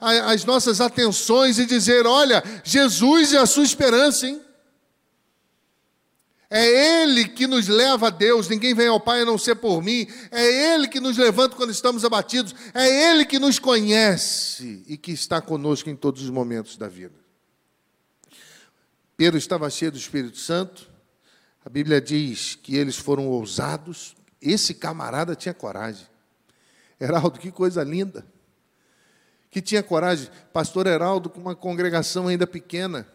as 0.00 0.44
nossas 0.46 0.80
atenções 0.80 1.58
e 1.58 1.66
dizer: 1.66 2.06
olha, 2.06 2.42
Jesus 2.64 3.34
é 3.34 3.38
a 3.38 3.44
sua 3.44 3.64
esperança, 3.64 4.26
hein? 4.26 4.40
É 6.50 7.02
Ele 7.02 7.28
que 7.28 7.46
nos 7.46 7.68
leva 7.68 8.08
a 8.08 8.10
Deus, 8.10 8.48
ninguém 8.48 8.74
vem 8.74 8.88
ao 8.88 8.98
Pai 8.98 9.20
a 9.20 9.24
não 9.24 9.38
ser 9.38 9.54
por 9.54 9.80
mim. 9.80 10.08
É 10.32 10.74
Ele 10.74 10.88
que 10.88 10.98
nos 10.98 11.16
levanta 11.16 11.54
quando 11.54 11.70
estamos 11.70 12.04
abatidos. 12.04 12.52
É 12.74 13.12
Ele 13.12 13.24
que 13.24 13.38
nos 13.38 13.60
conhece 13.60 14.82
e 14.88 14.96
que 14.96 15.12
está 15.12 15.40
conosco 15.40 15.88
em 15.88 15.94
todos 15.94 16.24
os 16.24 16.30
momentos 16.30 16.76
da 16.76 16.88
vida. 16.88 17.14
Pedro 19.16 19.38
estava 19.38 19.70
cheio 19.70 19.92
do 19.92 19.98
Espírito 19.98 20.38
Santo. 20.38 20.90
A 21.64 21.70
Bíblia 21.70 22.00
diz 22.00 22.56
que 22.56 22.74
eles 22.74 22.96
foram 22.96 23.28
ousados. 23.28 24.16
Esse 24.42 24.74
camarada 24.74 25.36
tinha 25.36 25.54
coragem. 25.54 26.06
Heraldo, 27.00 27.38
que 27.38 27.52
coisa 27.52 27.84
linda. 27.84 28.26
Que 29.52 29.62
tinha 29.62 29.84
coragem. 29.84 30.28
Pastor 30.52 30.88
Heraldo, 30.88 31.30
com 31.30 31.40
uma 31.40 31.54
congregação 31.54 32.26
ainda 32.26 32.46
pequena, 32.46 33.06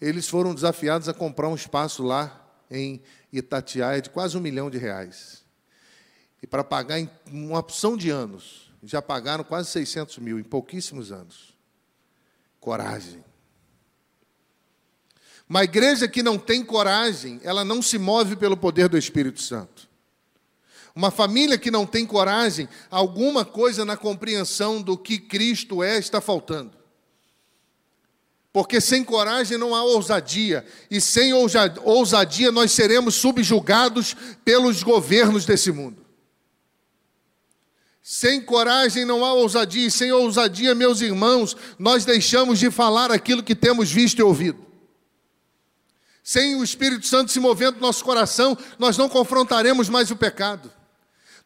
eles 0.00 0.28
foram 0.28 0.52
desafiados 0.52 1.08
a 1.08 1.14
comprar 1.14 1.48
um 1.48 1.54
espaço 1.54 2.02
lá 2.02 2.43
em 2.74 3.00
Itatiaia 3.32 4.02
de 4.02 4.10
quase 4.10 4.36
um 4.36 4.40
milhão 4.40 4.70
de 4.70 4.78
reais. 4.78 5.44
E 6.42 6.46
para 6.46 6.62
pagar 6.62 6.98
em 6.98 7.10
uma 7.30 7.58
opção 7.58 7.96
de 7.96 8.10
anos, 8.10 8.70
já 8.82 9.00
pagaram 9.00 9.42
quase 9.44 9.70
600 9.70 10.18
mil 10.18 10.38
em 10.38 10.42
pouquíssimos 10.42 11.10
anos. 11.10 11.54
Coragem. 12.60 13.24
Uma 15.48 15.64
igreja 15.64 16.08
que 16.08 16.22
não 16.22 16.38
tem 16.38 16.64
coragem, 16.64 17.40
ela 17.42 17.64
não 17.64 17.80
se 17.82 17.98
move 17.98 18.36
pelo 18.36 18.56
poder 18.56 18.88
do 18.88 18.98
Espírito 18.98 19.40
Santo. 19.40 19.88
Uma 20.94 21.10
família 21.10 21.58
que 21.58 21.70
não 21.70 21.86
tem 21.86 22.06
coragem, 22.06 22.68
alguma 22.90 23.44
coisa 23.44 23.84
na 23.84 23.96
compreensão 23.96 24.80
do 24.80 24.96
que 24.96 25.18
Cristo 25.18 25.82
é 25.82 25.98
está 25.98 26.20
faltando. 26.20 26.83
Porque 28.54 28.80
sem 28.80 29.02
coragem 29.02 29.58
não 29.58 29.74
há 29.74 29.82
ousadia, 29.82 30.64
e 30.88 31.00
sem 31.00 31.32
ousadia 31.32 32.52
nós 32.52 32.70
seremos 32.70 33.16
subjugados 33.16 34.14
pelos 34.44 34.80
governos 34.80 35.44
desse 35.44 35.72
mundo. 35.72 36.06
Sem 38.00 38.40
coragem 38.40 39.04
não 39.04 39.24
há 39.24 39.32
ousadia, 39.32 39.88
e 39.88 39.90
sem 39.90 40.12
ousadia, 40.12 40.72
meus 40.72 41.00
irmãos, 41.00 41.56
nós 41.76 42.04
deixamos 42.04 42.60
de 42.60 42.70
falar 42.70 43.10
aquilo 43.10 43.42
que 43.42 43.56
temos 43.56 43.90
visto 43.90 44.20
e 44.20 44.22
ouvido. 44.22 44.64
Sem 46.22 46.54
o 46.54 46.62
Espírito 46.62 47.08
Santo 47.08 47.32
se 47.32 47.40
movendo 47.40 47.74
no 47.74 47.80
nosso 47.80 48.04
coração, 48.04 48.56
nós 48.78 48.96
não 48.96 49.08
confrontaremos 49.08 49.88
mais 49.88 50.12
o 50.12 50.16
pecado. 50.16 50.72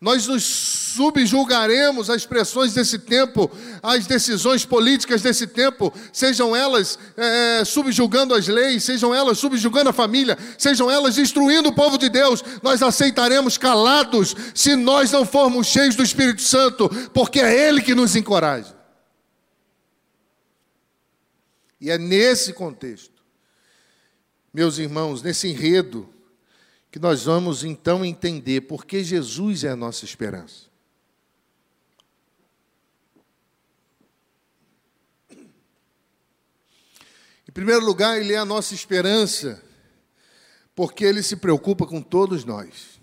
Nós 0.01 0.29
nos 0.29 0.45
subjulgaremos 0.45 2.09
às 2.09 2.25
pressões 2.25 2.73
desse 2.73 3.01
tempo, 3.01 3.51
às 3.83 4.07
decisões 4.07 4.65
políticas 4.65 5.23
desse 5.23 5.45
tempo, 5.45 5.93
sejam 6.13 6.55
elas 6.55 6.97
é, 7.17 7.65
subjulgando 7.65 8.33
as 8.33 8.47
leis, 8.47 8.85
sejam 8.85 9.13
elas 9.13 9.39
subjulgando 9.39 9.91
a 9.91 9.93
família, 9.93 10.39
sejam 10.57 10.89
elas 10.89 11.17
destruindo 11.17 11.71
o 11.71 11.75
povo 11.75 11.99
de 11.99 12.09
Deus. 12.09 12.45
Nós 12.63 12.81
aceitaremos 12.81 13.59
calados 13.59 14.37
se 14.55 14.77
nós 14.77 15.11
não 15.11 15.27
formos 15.27 15.67
cheios 15.67 15.97
do 15.97 16.05
Espírito 16.05 16.43
Santo, 16.43 16.89
porque 17.13 17.41
é 17.41 17.69
Ele 17.69 17.83
que 17.83 17.95
nos 17.95 18.15
encoraja. 18.15 18.77
E 21.81 21.91
é 21.91 21.99
nesse 21.99 22.53
contexto, 22.53 23.21
meus 24.55 24.79
irmãos, 24.79 25.23
nesse 25.23 25.49
enredo, 25.49 26.09
que 26.90 26.98
nós 26.98 27.24
vamos 27.24 27.64
então 27.64 28.05
entender 28.05 28.62
porque 28.62 29.05
Jesus 29.05 29.64
é 29.64 29.70
a 29.70 29.77
nossa 29.77 30.05
esperança. 30.05 30.68
Em 37.46 37.53
primeiro 37.53 37.85
lugar, 37.85 38.20
Ele 38.20 38.33
é 38.33 38.38
a 38.38 38.44
nossa 38.44 38.74
esperança, 38.74 39.62
porque 40.74 41.05
Ele 41.05 41.22
se 41.22 41.37
preocupa 41.37 41.87
com 41.87 42.01
todos 42.01 42.44
nós. 42.44 42.98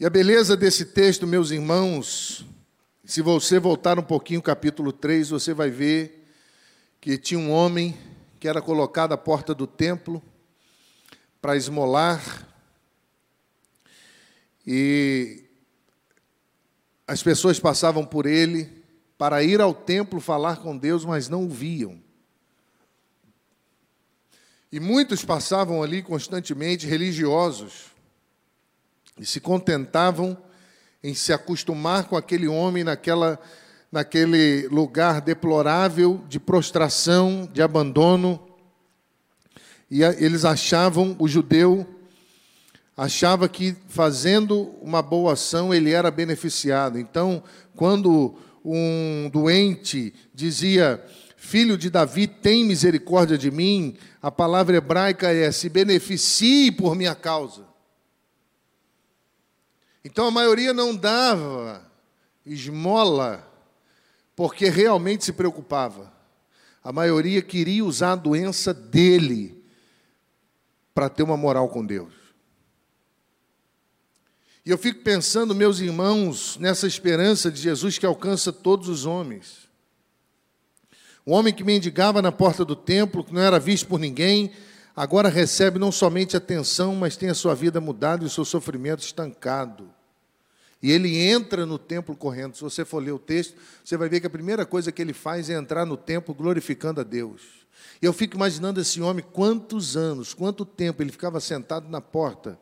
E 0.00 0.06
a 0.06 0.10
beleza 0.10 0.56
desse 0.56 0.84
texto, 0.84 1.26
meus 1.26 1.50
irmãos, 1.50 2.46
se 3.04 3.20
você 3.20 3.58
voltar 3.58 3.98
um 3.98 4.02
pouquinho, 4.02 4.40
capítulo 4.40 4.92
3, 4.92 5.30
você 5.30 5.52
vai 5.52 5.70
ver 5.70 6.24
que 7.00 7.18
tinha 7.18 7.38
um 7.38 7.50
homem 7.50 7.98
que 8.38 8.46
era 8.46 8.62
colocado 8.62 9.12
à 9.12 9.16
porta 9.16 9.54
do 9.54 9.66
templo 9.66 10.22
para 11.40 11.56
esmolar. 11.56 12.46
E 14.66 15.44
as 17.06 17.22
pessoas 17.22 17.58
passavam 17.58 18.04
por 18.04 18.26
ele 18.26 18.84
para 19.16 19.42
ir 19.42 19.60
ao 19.60 19.74
templo 19.74 20.20
falar 20.20 20.56
com 20.58 20.76
Deus, 20.76 21.04
mas 21.04 21.28
não 21.28 21.44
o 21.44 21.48
viam. 21.48 22.00
E 24.70 24.78
muitos 24.78 25.24
passavam 25.24 25.82
ali 25.82 26.02
constantemente 26.02 26.86
religiosos 26.86 27.86
e 29.18 29.24
se 29.24 29.40
contentavam 29.40 30.36
em 31.02 31.14
se 31.14 31.32
acostumar 31.32 32.04
com 32.04 32.16
aquele 32.16 32.46
homem 32.46 32.84
naquela, 32.84 33.40
naquele 33.90 34.68
lugar 34.68 35.20
deplorável 35.20 36.22
de 36.28 36.38
prostração, 36.38 37.48
de 37.50 37.62
abandono 37.62 38.47
e 39.90 40.02
eles 40.02 40.44
achavam, 40.44 41.16
o 41.18 41.26
judeu 41.26 41.86
achava 42.96 43.48
que 43.48 43.76
fazendo 43.88 44.74
uma 44.82 45.00
boa 45.00 45.32
ação 45.32 45.72
ele 45.72 45.92
era 45.92 46.10
beneficiado. 46.10 46.98
Então, 46.98 47.42
quando 47.74 48.34
um 48.64 49.30
doente 49.32 50.12
dizia, 50.34 51.02
Filho 51.36 51.78
de 51.78 51.88
Davi, 51.88 52.26
tem 52.26 52.64
misericórdia 52.64 53.38
de 53.38 53.50
mim, 53.50 53.96
a 54.20 54.30
palavra 54.30 54.76
hebraica 54.76 55.32
é: 55.32 55.50
se 55.52 55.68
beneficie 55.68 56.72
por 56.72 56.94
minha 56.94 57.14
causa. 57.14 57.66
Então 60.04 60.26
a 60.26 60.30
maioria 60.30 60.74
não 60.74 60.94
dava 60.94 61.86
esmola 62.44 63.46
porque 64.34 64.68
realmente 64.68 65.24
se 65.24 65.32
preocupava. 65.32 66.12
A 66.82 66.92
maioria 66.92 67.42
queria 67.42 67.84
usar 67.84 68.12
a 68.12 68.16
doença 68.16 68.72
dele 68.74 69.57
para 70.98 71.08
ter 71.08 71.22
uma 71.22 71.36
moral 71.36 71.68
com 71.68 71.86
Deus. 71.86 72.12
E 74.66 74.70
eu 74.70 74.76
fico 74.76 75.04
pensando, 75.04 75.54
meus 75.54 75.78
irmãos, 75.78 76.58
nessa 76.58 76.88
esperança 76.88 77.52
de 77.52 77.62
Jesus 77.62 77.98
que 77.98 78.04
alcança 78.04 78.52
todos 78.52 78.88
os 78.88 79.06
homens. 79.06 79.68
O 81.24 81.30
homem 81.30 81.54
que 81.54 81.62
mendigava 81.62 82.20
na 82.20 82.32
porta 82.32 82.64
do 82.64 82.74
templo, 82.74 83.22
que 83.22 83.32
não 83.32 83.40
era 83.40 83.60
visto 83.60 83.86
por 83.86 84.00
ninguém, 84.00 84.50
agora 84.96 85.28
recebe 85.28 85.78
não 85.78 85.92
somente 85.92 86.36
atenção, 86.36 86.96
mas 86.96 87.16
tem 87.16 87.28
a 87.28 87.34
sua 87.34 87.54
vida 87.54 87.80
mudada 87.80 88.24
e 88.24 88.26
o 88.26 88.30
seu 88.30 88.44
sofrimento 88.44 89.04
estancado. 89.04 89.88
E 90.82 90.92
ele 90.92 91.16
entra 91.16 91.66
no 91.66 91.78
templo 91.78 92.16
correndo. 92.16 92.54
Se 92.54 92.62
você 92.62 92.84
for 92.84 93.02
ler 93.02 93.12
o 93.12 93.18
texto, 93.18 93.56
você 93.84 93.96
vai 93.96 94.08
ver 94.08 94.20
que 94.20 94.26
a 94.26 94.30
primeira 94.30 94.64
coisa 94.64 94.92
que 94.92 95.02
ele 95.02 95.12
faz 95.12 95.50
é 95.50 95.54
entrar 95.54 95.84
no 95.84 95.96
templo 95.96 96.34
glorificando 96.34 97.00
a 97.00 97.04
Deus. 97.04 97.66
E 98.00 98.06
eu 98.06 98.12
fico 98.12 98.36
imaginando 98.36 98.80
esse 98.80 99.00
homem, 99.00 99.24
quantos 99.32 99.96
anos, 99.96 100.32
quanto 100.32 100.64
tempo 100.64 101.02
ele 101.02 101.10
ficava 101.10 101.40
sentado 101.40 101.88
na 101.88 102.00
porta, 102.00 102.58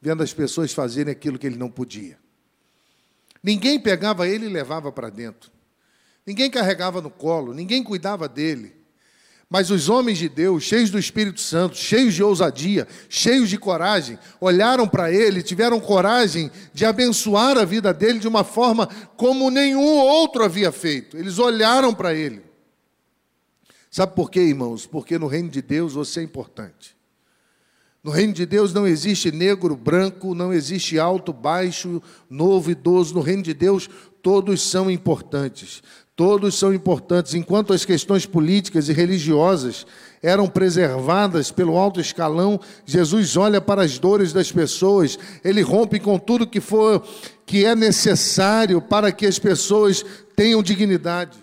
vendo 0.00 0.22
as 0.22 0.32
pessoas 0.32 0.72
fazerem 0.72 1.12
aquilo 1.12 1.38
que 1.38 1.46
ele 1.46 1.56
não 1.56 1.70
podia. 1.70 2.18
Ninguém 3.42 3.78
pegava 3.78 4.26
ele 4.26 4.46
e 4.46 4.50
levava 4.50 4.90
para 4.90 5.10
dentro. 5.10 5.50
Ninguém 6.26 6.50
carregava 6.50 7.00
no 7.00 7.10
colo, 7.10 7.52
ninguém 7.52 7.82
cuidava 7.82 8.28
dele. 8.28 8.79
Mas 9.52 9.68
os 9.68 9.88
homens 9.88 10.16
de 10.18 10.28
Deus, 10.28 10.62
cheios 10.62 10.90
do 10.90 10.98
Espírito 10.98 11.40
Santo, 11.40 11.76
cheios 11.76 12.14
de 12.14 12.22
ousadia, 12.22 12.86
cheios 13.08 13.50
de 13.50 13.58
coragem, 13.58 14.16
olharam 14.40 14.86
para 14.86 15.10
ele, 15.10 15.42
tiveram 15.42 15.80
coragem 15.80 16.52
de 16.72 16.84
abençoar 16.84 17.58
a 17.58 17.64
vida 17.64 17.92
dele 17.92 18.20
de 18.20 18.28
uma 18.28 18.44
forma 18.44 18.88
como 19.16 19.50
nenhum 19.50 19.98
outro 19.98 20.44
havia 20.44 20.70
feito. 20.70 21.18
Eles 21.18 21.40
olharam 21.40 21.92
para 21.92 22.14
ele. 22.14 22.44
Sabe 23.90 24.14
por 24.14 24.30
quê, 24.30 24.38
irmãos? 24.38 24.86
Porque 24.86 25.18
no 25.18 25.26
reino 25.26 25.48
de 25.48 25.60
Deus 25.60 25.94
você 25.94 26.20
é 26.20 26.22
importante. 26.22 26.96
No 28.04 28.12
reino 28.12 28.32
de 28.32 28.46
Deus 28.46 28.72
não 28.72 28.86
existe 28.86 29.32
negro, 29.32 29.74
branco, 29.74 30.32
não 30.32 30.52
existe 30.52 30.96
alto, 30.96 31.32
baixo, 31.32 32.00
novo, 32.30 32.70
idoso. 32.70 33.14
No 33.14 33.20
reino 33.20 33.42
de 33.42 33.52
Deus 33.52 33.90
todos 34.22 34.62
são 34.62 34.88
importantes. 34.88 35.82
Todos 36.20 36.54
são 36.56 36.74
importantes. 36.74 37.32
Enquanto 37.32 37.72
as 37.72 37.82
questões 37.82 38.26
políticas 38.26 38.90
e 38.90 38.92
religiosas 38.92 39.86
eram 40.22 40.46
preservadas 40.46 41.50
pelo 41.50 41.78
alto 41.78 41.98
escalão, 41.98 42.60
Jesus 42.84 43.38
olha 43.38 43.58
para 43.58 43.80
as 43.80 43.98
dores 43.98 44.30
das 44.30 44.52
pessoas, 44.52 45.18
ele 45.42 45.62
rompe 45.62 45.98
com 45.98 46.18
tudo 46.18 46.46
que 46.46 46.60
for 46.60 47.02
que 47.46 47.64
é 47.64 47.74
necessário 47.74 48.82
para 48.82 49.10
que 49.10 49.24
as 49.24 49.38
pessoas 49.38 50.04
tenham 50.36 50.62
dignidade. 50.62 51.38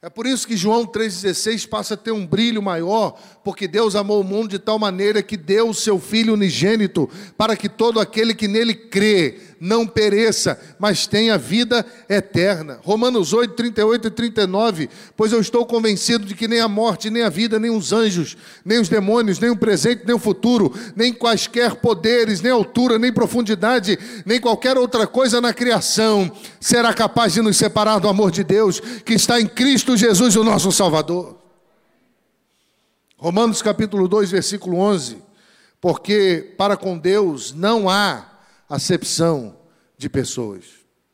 É 0.00 0.08
por 0.08 0.28
isso 0.28 0.46
que 0.46 0.56
João 0.56 0.86
3,16 0.86 1.68
passa 1.68 1.94
a 1.94 1.96
ter 1.96 2.12
um 2.12 2.24
brilho 2.24 2.62
maior, 2.62 3.18
porque 3.42 3.66
Deus 3.66 3.96
amou 3.96 4.20
o 4.20 4.24
mundo 4.24 4.50
de 4.50 4.60
tal 4.60 4.78
maneira 4.78 5.20
que 5.20 5.36
deu 5.36 5.70
o 5.70 5.74
seu 5.74 5.98
Filho 5.98 6.34
unigênito, 6.34 7.10
para 7.36 7.56
que 7.56 7.68
todo 7.68 7.98
aquele 7.98 8.32
que 8.32 8.46
nele 8.46 8.74
crê 8.74 9.40
não 9.60 9.86
pereça, 9.86 10.58
mas 10.78 11.06
tenha 11.06 11.36
vida 11.36 11.84
eterna. 12.08 12.78
Romanos 12.82 13.32
8, 13.32 13.54
38 13.54 14.08
e 14.08 14.10
39. 14.10 14.90
Pois 15.16 15.32
eu 15.32 15.40
estou 15.40 15.66
convencido 15.66 16.24
de 16.24 16.34
que 16.34 16.48
nem 16.48 16.60
a 16.60 16.68
morte, 16.68 17.10
nem 17.10 17.22
a 17.22 17.28
vida, 17.28 17.58
nem 17.58 17.70
os 17.70 17.92
anjos, 17.92 18.36
nem 18.64 18.80
os 18.80 18.88
demônios, 18.88 19.38
nem 19.38 19.50
o 19.50 19.56
presente, 19.56 20.04
nem 20.06 20.14
o 20.14 20.18
futuro, 20.18 20.72
nem 20.94 21.12
quaisquer 21.12 21.76
poderes, 21.76 22.40
nem 22.40 22.52
altura, 22.52 22.98
nem 22.98 23.12
profundidade, 23.12 23.98
nem 24.24 24.40
qualquer 24.40 24.76
outra 24.76 25.06
coisa 25.06 25.40
na 25.40 25.52
criação 25.52 26.30
será 26.60 26.92
capaz 26.92 27.32
de 27.32 27.42
nos 27.42 27.56
separar 27.56 27.98
do 27.98 28.08
amor 28.08 28.30
de 28.30 28.44
Deus 28.44 28.80
que 28.80 29.14
está 29.14 29.40
em 29.40 29.46
Cristo 29.46 29.96
Jesus, 29.96 30.36
o 30.36 30.44
nosso 30.44 30.70
Salvador. 30.72 31.38
Romanos 33.16 33.60
capítulo 33.60 34.06
2, 34.06 34.30
versículo 34.30 34.78
11. 34.78 35.18
Porque 35.80 36.54
para 36.56 36.76
com 36.76 36.96
Deus 36.96 37.52
não 37.52 37.88
há 37.88 38.37
acepção 38.68 39.56
de 39.96 40.08
pessoas. 40.08 40.64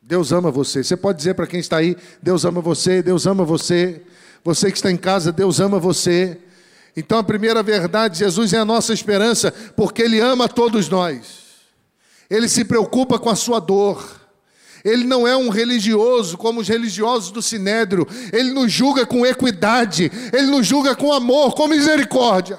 Deus 0.02 0.32
ama 0.32 0.50
você. 0.50 0.82
Você 0.82 0.96
pode 0.96 1.18
dizer 1.18 1.34
para 1.34 1.46
quem 1.46 1.60
está 1.60 1.78
aí: 1.78 1.96
Deus 2.22 2.44
ama 2.44 2.60
você, 2.60 3.02
Deus 3.02 3.26
ama 3.26 3.44
você. 3.44 4.02
Você 4.42 4.70
que 4.70 4.76
está 4.76 4.90
em 4.90 4.96
casa, 4.96 5.32
Deus 5.32 5.60
ama 5.60 5.78
você. 5.78 6.38
Então, 6.96 7.18
a 7.18 7.24
primeira 7.24 7.62
verdade, 7.62 8.18
Jesus 8.18 8.52
é 8.52 8.58
a 8.58 8.64
nossa 8.64 8.92
esperança, 8.92 9.50
porque 9.74 10.02
Ele 10.02 10.20
ama 10.20 10.48
todos 10.48 10.88
nós. 10.88 11.44
Ele 12.28 12.48
se 12.48 12.64
preocupa 12.64 13.18
com 13.18 13.30
a 13.30 13.34
sua 13.34 13.58
dor. 13.58 14.20
Ele 14.84 15.04
não 15.04 15.26
é 15.26 15.34
um 15.34 15.48
religioso 15.48 16.36
como 16.36 16.60
os 16.60 16.68
religiosos 16.68 17.30
do 17.30 17.40
Sinédrio. 17.40 18.06
Ele 18.30 18.52
nos 18.52 18.70
julga 18.70 19.06
com 19.06 19.24
equidade. 19.24 20.12
Ele 20.30 20.48
nos 20.48 20.66
julga 20.66 20.94
com 20.94 21.12
amor, 21.12 21.54
com 21.54 21.66
misericórdia. 21.66 22.58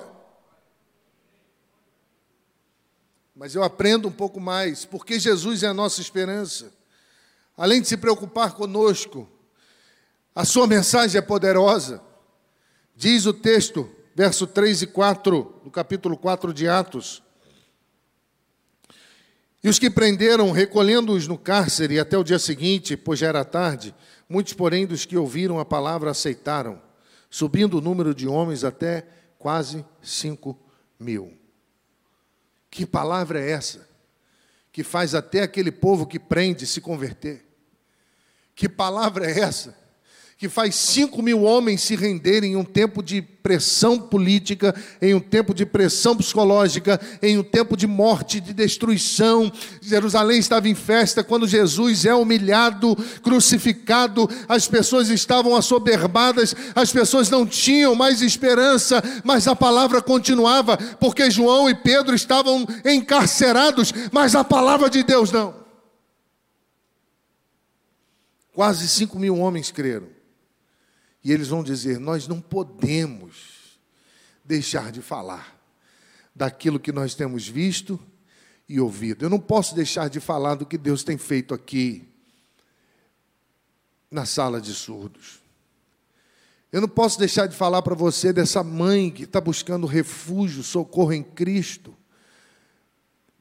Mas 3.36 3.54
eu 3.54 3.64
aprendo 3.64 4.08
um 4.08 4.12
pouco 4.12 4.40
mais, 4.40 4.86
porque 4.86 5.20
Jesus 5.20 5.62
é 5.62 5.68
a 5.68 5.74
nossa 5.74 6.00
esperança. 6.00 6.72
Além 7.58 7.82
de 7.82 7.88
se 7.90 7.98
preocupar 7.98 8.54
conosco, 8.54 9.30
a 10.34 10.46
sua 10.46 10.66
mensagem 10.66 11.18
é 11.20 11.22
poderosa. 11.22 12.02
Diz 12.96 13.26
o 13.26 13.34
texto, 13.34 13.90
verso 14.16 14.48
3 14.48 14.84
e 14.84 14.88
4, 14.88 15.62
do 15.66 15.70
capítulo 15.70 16.18
4 16.18 16.54
de 16.54 16.70
Atos. 16.70 17.22
E 19.62 19.68
os 19.68 19.78
que 19.78 19.90
prenderam, 19.90 20.52
recolhendo-os 20.52 21.28
no 21.28 21.38
cárcere 21.38 22.00
até 22.00 22.18
o 22.18 22.24
dia 22.24 22.40
seguinte, 22.40 22.96
pois 22.96 23.20
já 23.20 23.28
era 23.28 23.44
tarde, 23.44 23.94
muitos, 24.30 24.54
porém, 24.54 24.86
dos 24.86 25.06
que 25.06 25.18
ouviram 25.18 25.60
a 25.60 25.66
palavra 25.66 26.12
aceitaram, 26.12 26.82
subindo 27.30 27.80
o 27.80 27.82
número 27.82 28.16
de 28.16 28.28
homens 28.28 28.64
até 28.64 29.06
quase 29.38 29.86
cinco 30.02 30.58
mil. 30.98 31.45
Que 32.76 32.86
palavra 32.86 33.40
é 33.40 33.52
essa? 33.52 33.88
Que 34.70 34.84
faz 34.84 35.16
até 35.16 35.42
aquele 35.42 35.72
povo 35.72 36.06
que 36.06 36.20
prende 36.20 36.68
se 36.68 36.82
converter. 36.82 37.46
Que 38.54 38.68
palavra 38.68 39.32
é 39.32 39.40
essa? 39.40 39.74
Que 40.38 40.50
faz 40.50 40.76
cinco 40.76 41.22
mil 41.22 41.44
homens 41.44 41.82
se 41.82 41.96
renderem 41.96 42.54
em 42.54 42.56
um 42.58 42.64
tempo 42.64 43.02
de 43.02 43.22
pressão 43.22 43.98
política, 43.98 44.76
em 45.02 45.14
um 45.14 45.20
tempo 45.20 45.54
de 45.54 45.66
pressão 45.66 46.18
psicológica, 46.18 47.00
em 47.22 47.38
um 47.38 47.44
tempo 47.44 47.78
de 47.78 47.88
morte, 47.88 48.42
de 48.42 48.54
destruição. 48.54 49.50
Jerusalém 49.82 50.40
estava 50.40 50.68
em 50.68 50.76
festa 50.76 51.24
quando 51.24 51.48
Jesus 51.48 52.04
é 52.04 52.14
humilhado, 52.14 52.98
crucificado, 53.24 54.30
as 54.50 54.68
pessoas 54.68 55.10
estavam 55.10 55.56
assoberbadas, 55.56 56.54
as 56.76 56.92
pessoas 56.92 57.30
não 57.30 57.46
tinham 57.46 57.96
mais 57.96 58.22
esperança, 58.22 59.02
mas 59.24 59.48
a 59.48 59.56
palavra 59.56 60.02
continuava, 60.02 60.76
porque 61.00 61.32
João 61.32 61.70
e 61.70 61.76
Pedro 61.76 62.14
estavam 62.14 62.68
encarcerados, 62.84 63.94
mas 64.12 64.36
a 64.36 64.44
palavra 64.44 64.90
de 64.90 65.02
Deus 65.02 65.32
não. 65.32 65.64
Quase 68.54 68.88
cinco 68.90 69.18
mil 69.18 69.38
homens 69.38 69.72
creram. 69.72 70.15
E 71.26 71.32
eles 71.32 71.48
vão 71.48 71.64
dizer: 71.64 72.00
Nós 72.00 72.28
não 72.28 72.40
podemos 72.40 73.80
deixar 74.46 74.92
de 74.92 75.02
falar 75.02 75.60
daquilo 76.36 76.80
que 76.80 76.92
nós 76.92 77.16
temos 77.16 77.48
visto 77.48 78.00
e 78.70 78.80
ouvido. 78.80 79.26
Eu 79.26 79.30
não 79.30 79.40
posso 79.40 79.74
deixar 79.74 80.08
de 80.08 80.20
falar 80.20 80.54
do 80.54 80.68
que 80.68 80.78
Deus 80.78 81.04
tem 81.04 81.18
feito 81.18 81.52
aqui 81.52 82.08
na 84.12 84.24
sala 84.24 84.62
de 84.62 84.72
surdos. 84.72 85.42
Eu 86.72 86.82
não 86.82 86.88
posso 86.88 87.18
deixar 87.18 87.48
de 87.48 87.56
falar 87.56 87.82
para 87.82 87.96
você 87.96 88.32
dessa 88.32 88.64
mãe 88.64 89.10
que 89.10 89.24
está 89.24 89.42
buscando 89.42 89.88
refúgio, 89.88 90.62
socorro 90.62 91.12
em 91.12 91.24
Cristo, 91.24 91.96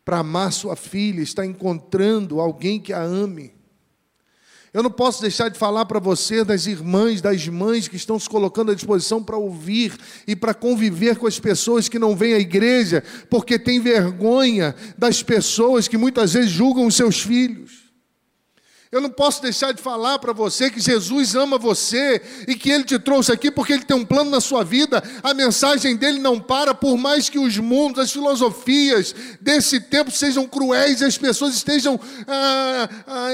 para 0.02 0.20
amar 0.20 0.52
sua 0.52 0.74
filha, 0.74 1.20
está 1.20 1.44
encontrando 1.44 2.40
alguém 2.40 2.80
que 2.80 2.94
a 2.94 3.02
ame. 3.02 3.52
Eu 4.74 4.82
não 4.82 4.90
posso 4.90 5.22
deixar 5.22 5.48
de 5.48 5.56
falar 5.56 5.84
para 5.84 6.00
você 6.00 6.42
das 6.42 6.66
irmãs, 6.66 7.20
das 7.20 7.46
mães 7.46 7.86
que 7.86 7.94
estão 7.94 8.18
se 8.18 8.28
colocando 8.28 8.72
à 8.72 8.74
disposição 8.74 9.22
para 9.22 9.36
ouvir 9.36 9.96
e 10.26 10.34
para 10.34 10.52
conviver 10.52 11.14
com 11.16 11.28
as 11.28 11.38
pessoas 11.38 11.88
que 11.88 11.96
não 11.96 12.16
vêm 12.16 12.34
à 12.34 12.40
igreja, 12.40 13.04
porque 13.30 13.56
tem 13.56 13.78
vergonha 13.78 14.74
das 14.98 15.22
pessoas 15.22 15.86
que 15.86 15.96
muitas 15.96 16.32
vezes 16.32 16.50
julgam 16.50 16.88
os 16.88 16.96
seus 16.96 17.20
filhos. 17.22 17.83
Eu 18.94 19.00
não 19.00 19.10
posso 19.10 19.42
deixar 19.42 19.72
de 19.72 19.82
falar 19.82 20.20
para 20.20 20.32
você 20.32 20.70
que 20.70 20.78
Jesus 20.78 21.34
ama 21.34 21.58
você 21.58 22.22
e 22.46 22.54
que 22.54 22.70
Ele 22.70 22.84
te 22.84 22.96
trouxe 22.96 23.32
aqui 23.32 23.50
porque 23.50 23.72
Ele 23.72 23.84
tem 23.84 23.96
um 23.96 24.04
plano 24.04 24.30
na 24.30 24.40
sua 24.40 24.62
vida. 24.62 25.02
A 25.20 25.34
mensagem 25.34 25.96
dele 25.96 26.20
não 26.20 26.38
para, 26.38 26.72
por 26.72 26.96
mais 26.96 27.28
que 27.28 27.36
os 27.36 27.58
mundos, 27.58 27.98
as 27.98 28.12
filosofias 28.12 29.12
desse 29.40 29.80
tempo 29.80 30.12
sejam 30.12 30.46
cruéis 30.46 31.00
e 31.00 31.06
as 31.06 31.18
pessoas 31.18 31.56
estejam 31.56 31.98
ah, 32.28 32.88
ah, 33.04 33.32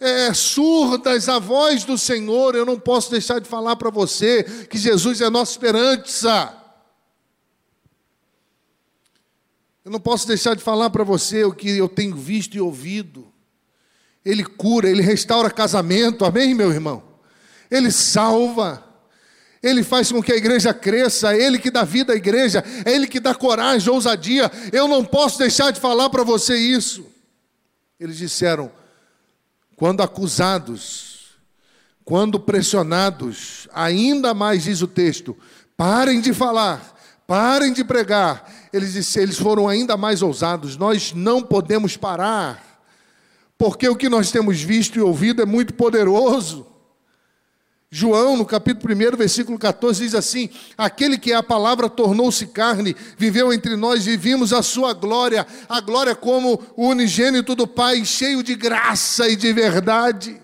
é, 0.00 0.32
surdas 0.32 1.28
à 1.28 1.40
voz 1.40 1.82
do 1.82 1.98
Senhor. 1.98 2.54
Eu 2.54 2.64
não 2.64 2.78
posso 2.78 3.10
deixar 3.10 3.40
de 3.40 3.48
falar 3.48 3.74
para 3.74 3.90
você 3.90 4.44
que 4.70 4.78
Jesus 4.78 5.20
é 5.20 5.28
nossa 5.28 5.50
esperança. 5.50 6.56
Eu 9.84 9.90
não 9.90 9.98
posso 9.98 10.28
deixar 10.28 10.54
de 10.54 10.62
falar 10.62 10.88
para 10.90 11.02
você 11.02 11.42
o 11.42 11.52
que 11.52 11.70
eu 11.70 11.88
tenho 11.88 12.14
visto 12.14 12.54
e 12.54 12.60
ouvido. 12.60 13.29
Ele 14.24 14.44
cura, 14.44 14.88
ele 14.88 15.02
restaura 15.02 15.50
casamento, 15.50 16.24
amém, 16.24 16.54
meu 16.54 16.70
irmão? 16.70 17.02
Ele 17.70 17.90
salva, 17.90 18.84
ele 19.62 19.82
faz 19.82 20.10
com 20.12 20.22
que 20.22 20.32
a 20.32 20.36
igreja 20.36 20.74
cresça, 20.74 21.34
é 21.34 21.42
ele 21.42 21.58
que 21.58 21.70
dá 21.70 21.84
vida 21.84 22.12
à 22.12 22.16
igreja, 22.16 22.64
é 22.84 22.92
ele 22.92 23.06
que 23.06 23.20
dá 23.20 23.34
coragem, 23.34 23.92
ousadia. 23.92 24.50
Eu 24.72 24.86
não 24.86 25.04
posso 25.04 25.38
deixar 25.38 25.70
de 25.70 25.80
falar 25.80 26.10
para 26.10 26.22
você 26.22 26.56
isso. 26.56 27.06
Eles 27.98 28.18
disseram: 28.18 28.70
quando 29.76 30.02
acusados, 30.02 31.36
quando 32.04 32.40
pressionados, 32.40 33.68
ainda 33.72 34.34
mais 34.34 34.64
diz 34.64 34.82
o 34.82 34.86
texto, 34.86 35.36
parem 35.76 36.20
de 36.20 36.34
falar, 36.34 37.00
Parem 37.30 37.72
de 37.72 37.84
pregar. 37.84 38.44
Eles, 38.72 39.14
eles 39.14 39.38
foram 39.38 39.68
ainda 39.68 39.96
mais 39.96 40.20
ousados. 40.20 40.76
Nós 40.76 41.12
não 41.12 41.40
podemos 41.40 41.96
parar, 41.96 42.60
porque 43.60 43.86
o 43.86 43.94
que 43.94 44.08
nós 44.08 44.30
temos 44.30 44.62
visto 44.62 44.98
e 44.98 45.02
ouvido 45.02 45.42
é 45.42 45.44
muito 45.44 45.74
poderoso. 45.74 46.66
João, 47.90 48.34
no 48.34 48.46
capítulo 48.46 48.94
1, 48.94 49.18
versículo 49.18 49.58
14, 49.58 50.02
diz 50.02 50.14
assim: 50.14 50.48
Aquele 50.78 51.18
que 51.18 51.30
é 51.30 51.36
a 51.36 51.42
palavra 51.42 51.90
tornou-se 51.90 52.46
carne, 52.46 52.96
viveu 53.18 53.52
entre 53.52 53.76
nós 53.76 54.06
e 54.06 54.16
vimos 54.16 54.54
a 54.54 54.62
sua 54.62 54.94
glória, 54.94 55.46
a 55.68 55.78
glória 55.78 56.14
como 56.14 56.58
o 56.74 56.88
unigênito 56.88 57.54
do 57.54 57.66
Pai, 57.66 58.02
cheio 58.06 58.42
de 58.42 58.54
graça 58.54 59.28
e 59.28 59.36
de 59.36 59.52
verdade. 59.52 60.40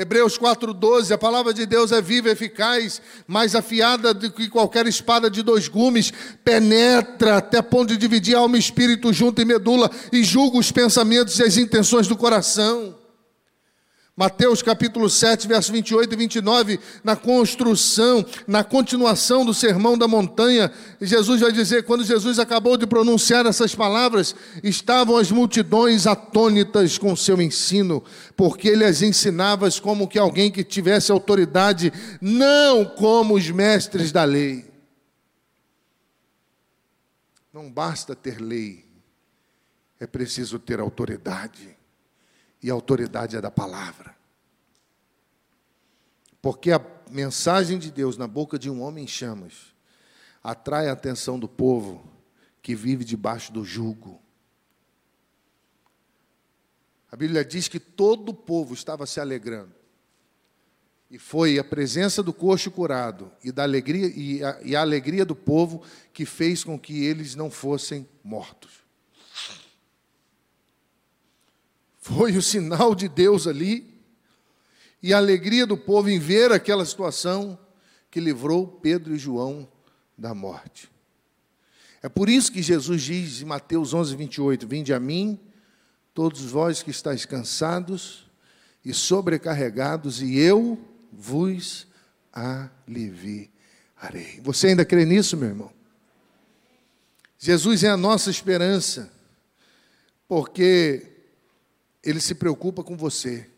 Hebreus 0.00 0.38
4,12, 0.38 1.12
a 1.12 1.18
palavra 1.18 1.52
de 1.52 1.66
Deus 1.66 1.92
é 1.92 2.00
viva, 2.00 2.30
eficaz, 2.30 3.02
mais 3.26 3.54
afiada 3.54 4.14
do 4.14 4.30
que 4.30 4.48
qualquer 4.48 4.86
espada 4.86 5.30
de 5.30 5.42
dois 5.42 5.68
gumes, 5.68 6.10
penetra 6.42 7.36
até 7.36 7.60
ponto 7.60 7.88
de 7.88 7.98
dividir 7.98 8.34
alma 8.34 8.56
e 8.56 8.60
espírito 8.60 9.12
junto 9.12 9.42
e 9.42 9.44
medula, 9.44 9.90
e 10.10 10.24
julga 10.24 10.56
os 10.56 10.72
pensamentos 10.72 11.38
e 11.38 11.42
as 11.42 11.58
intenções 11.58 12.06
do 12.06 12.16
coração. 12.16 12.99
Mateus 14.20 14.60
capítulo 14.60 15.08
7, 15.08 15.48
verso 15.48 15.72
28 15.72 16.12
e 16.12 16.16
29, 16.18 16.80
na 17.02 17.16
construção, 17.16 18.22
na 18.46 18.62
continuação 18.62 19.46
do 19.46 19.54
sermão 19.54 19.96
da 19.96 20.06
montanha, 20.06 20.70
Jesus 21.00 21.40
vai 21.40 21.50
dizer: 21.50 21.84
quando 21.84 22.04
Jesus 22.04 22.38
acabou 22.38 22.76
de 22.76 22.86
pronunciar 22.86 23.46
essas 23.46 23.74
palavras, 23.74 24.36
estavam 24.62 25.16
as 25.16 25.30
multidões 25.30 26.06
atônitas 26.06 26.98
com 26.98 27.16
seu 27.16 27.40
ensino, 27.40 28.04
porque 28.36 28.68
ele 28.68 28.84
as 28.84 29.00
ensinava 29.00 29.70
como 29.80 30.06
que 30.06 30.18
alguém 30.18 30.50
que 30.50 30.62
tivesse 30.62 31.10
autoridade, 31.10 31.90
não 32.20 32.84
como 32.84 33.36
os 33.36 33.50
mestres 33.50 34.12
da 34.12 34.24
lei. 34.24 34.70
Não 37.54 37.72
basta 37.72 38.14
ter 38.14 38.38
lei, 38.38 38.84
é 39.98 40.06
preciso 40.06 40.58
ter 40.58 40.78
autoridade 40.78 41.79
e 42.62 42.70
a 42.70 42.74
autoridade 42.74 43.36
é 43.36 43.40
da 43.40 43.50
palavra. 43.50 44.14
Porque 46.42 46.72
a 46.72 46.80
mensagem 47.10 47.78
de 47.78 47.90
Deus 47.90 48.16
na 48.16 48.26
boca 48.26 48.58
de 48.58 48.70
um 48.70 48.82
homem 48.82 49.04
em 49.04 49.08
chamas 49.08 49.74
atrai 50.42 50.88
a 50.88 50.92
atenção 50.92 51.38
do 51.38 51.48
povo 51.48 52.02
que 52.62 52.74
vive 52.74 53.04
debaixo 53.04 53.52
do 53.52 53.64
jugo. 53.64 54.20
A 57.10 57.16
Bíblia 57.16 57.44
diz 57.44 57.68
que 57.68 57.80
todo 57.80 58.30
o 58.30 58.34
povo 58.34 58.72
estava 58.72 59.06
se 59.06 59.20
alegrando. 59.20 59.74
E 61.10 61.18
foi 61.18 61.58
a 61.58 61.64
presença 61.64 62.22
do 62.22 62.32
coxo 62.32 62.70
curado 62.70 63.32
e, 63.42 63.50
da 63.50 63.64
alegria, 63.64 64.06
e 64.06 64.44
a, 64.44 64.60
e 64.62 64.76
a 64.76 64.80
alegria 64.80 65.24
do 65.24 65.34
povo 65.34 65.82
que 66.12 66.24
fez 66.24 66.62
com 66.62 66.78
que 66.78 67.04
eles 67.04 67.34
não 67.34 67.50
fossem 67.50 68.08
mortos. 68.22 68.84
Foi 72.16 72.36
o 72.36 72.42
sinal 72.42 72.92
de 72.92 73.08
Deus 73.08 73.46
ali 73.46 73.88
e 75.00 75.14
a 75.14 75.16
alegria 75.16 75.64
do 75.64 75.76
povo 75.76 76.10
em 76.10 76.18
ver 76.18 76.50
aquela 76.50 76.84
situação 76.84 77.56
que 78.10 78.18
livrou 78.18 78.66
Pedro 78.66 79.14
e 79.14 79.18
João 79.18 79.68
da 80.18 80.34
morte. 80.34 80.90
É 82.02 82.08
por 82.08 82.28
isso 82.28 82.50
que 82.50 82.62
Jesus 82.62 83.02
diz 83.02 83.42
em 83.42 83.44
Mateus 83.44 83.94
11, 83.94 84.16
28: 84.16 84.66
Vinde 84.66 84.92
a 84.92 84.98
mim, 84.98 85.38
todos 86.12 86.40
vós 86.42 86.82
que 86.82 86.90
estáis 86.90 87.24
cansados 87.24 88.26
e 88.84 88.92
sobrecarregados, 88.92 90.20
e 90.20 90.36
eu 90.36 90.84
vos 91.12 91.86
aliviarei. 92.32 93.50
Você 94.42 94.66
ainda 94.68 94.84
crê 94.84 95.04
nisso, 95.04 95.36
meu 95.36 95.50
irmão? 95.50 95.70
Jesus 97.38 97.84
é 97.84 97.88
a 97.88 97.96
nossa 97.96 98.30
esperança, 98.30 99.12
porque 100.26 101.09
ele 102.02 102.20
se 102.20 102.34
preocupa 102.34 102.82
com 102.82 102.96
você. 102.96 103.48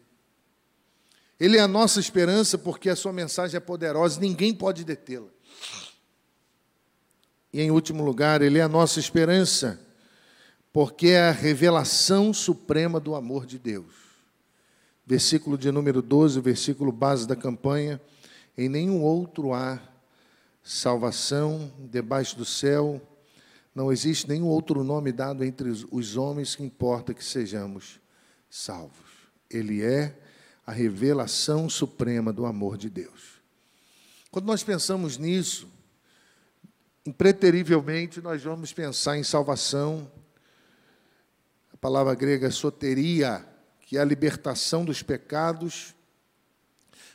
Ele 1.39 1.57
é 1.57 1.61
a 1.61 1.69
nossa 1.69 2.01
esperança 2.01 2.57
porque 2.57 2.89
a 2.89 2.97
sua 2.97 3.13
mensagem 3.13 3.57
é 3.57 3.61
poderosa, 3.61 4.21
ninguém 4.21 4.55
pode 4.55 4.85
detê-la. 4.85 5.29
E 7.53 7.61
em 7.61 7.71
último 7.71 8.05
lugar, 8.05 8.43
ele 8.43 8.59
é 8.59 8.63
a 8.63 8.69
nossa 8.69 8.99
esperança 8.99 9.81
porque 10.73 11.09
é 11.09 11.29
a 11.29 11.33
revelação 11.33 12.33
suprema 12.33 12.99
do 12.99 13.15
amor 13.15 13.45
de 13.45 13.59
Deus. 13.59 13.93
Versículo 15.05 15.59
de 15.59 15.71
número 15.71 16.01
12, 16.01 16.41
versículo 16.41 16.91
base 16.91 17.27
da 17.27 17.37
campanha. 17.37 18.01
Em 18.57 18.69
nenhum 18.69 19.03
outro 19.03 19.53
há 19.53 19.81
salvação 20.63 21.73
debaixo 21.91 22.37
do 22.37 22.45
céu, 22.45 23.01
não 23.75 23.91
existe 23.91 24.29
nenhum 24.29 24.47
outro 24.47 24.85
nome 24.85 25.11
dado 25.11 25.45
entre 25.45 25.69
os 25.91 26.17
homens 26.17 26.55
que 26.55 26.63
importa 26.63 27.13
que 27.13 27.25
sejamos 27.25 28.02
salvos. 28.53 29.11
Ele 29.49 29.83
é 29.83 30.15
a 30.67 30.73
revelação 30.73 31.71
suprema 31.71 32.35
do 32.35 32.45
amor 32.45 32.77
de 32.77 32.91
Deus. 32.91 33.41
Quando 34.31 34.45
nós 34.45 34.63
pensamos 34.63 35.17
nisso, 35.17 35.67
impreterivelmente 37.07 38.21
nós 38.21 38.43
vamos 38.43 38.71
pensar 38.71 39.17
em 39.17 39.23
salvação. 39.23 40.11
A 41.73 41.79
palavra 41.79 42.15
grega 42.15 42.49
é 42.49 42.51
soteria, 42.51 43.43
que 43.81 43.97
é 43.97 44.01
a 44.01 44.05
libertação 44.05 44.85
dos 44.85 45.03
pecados, 45.03 45.95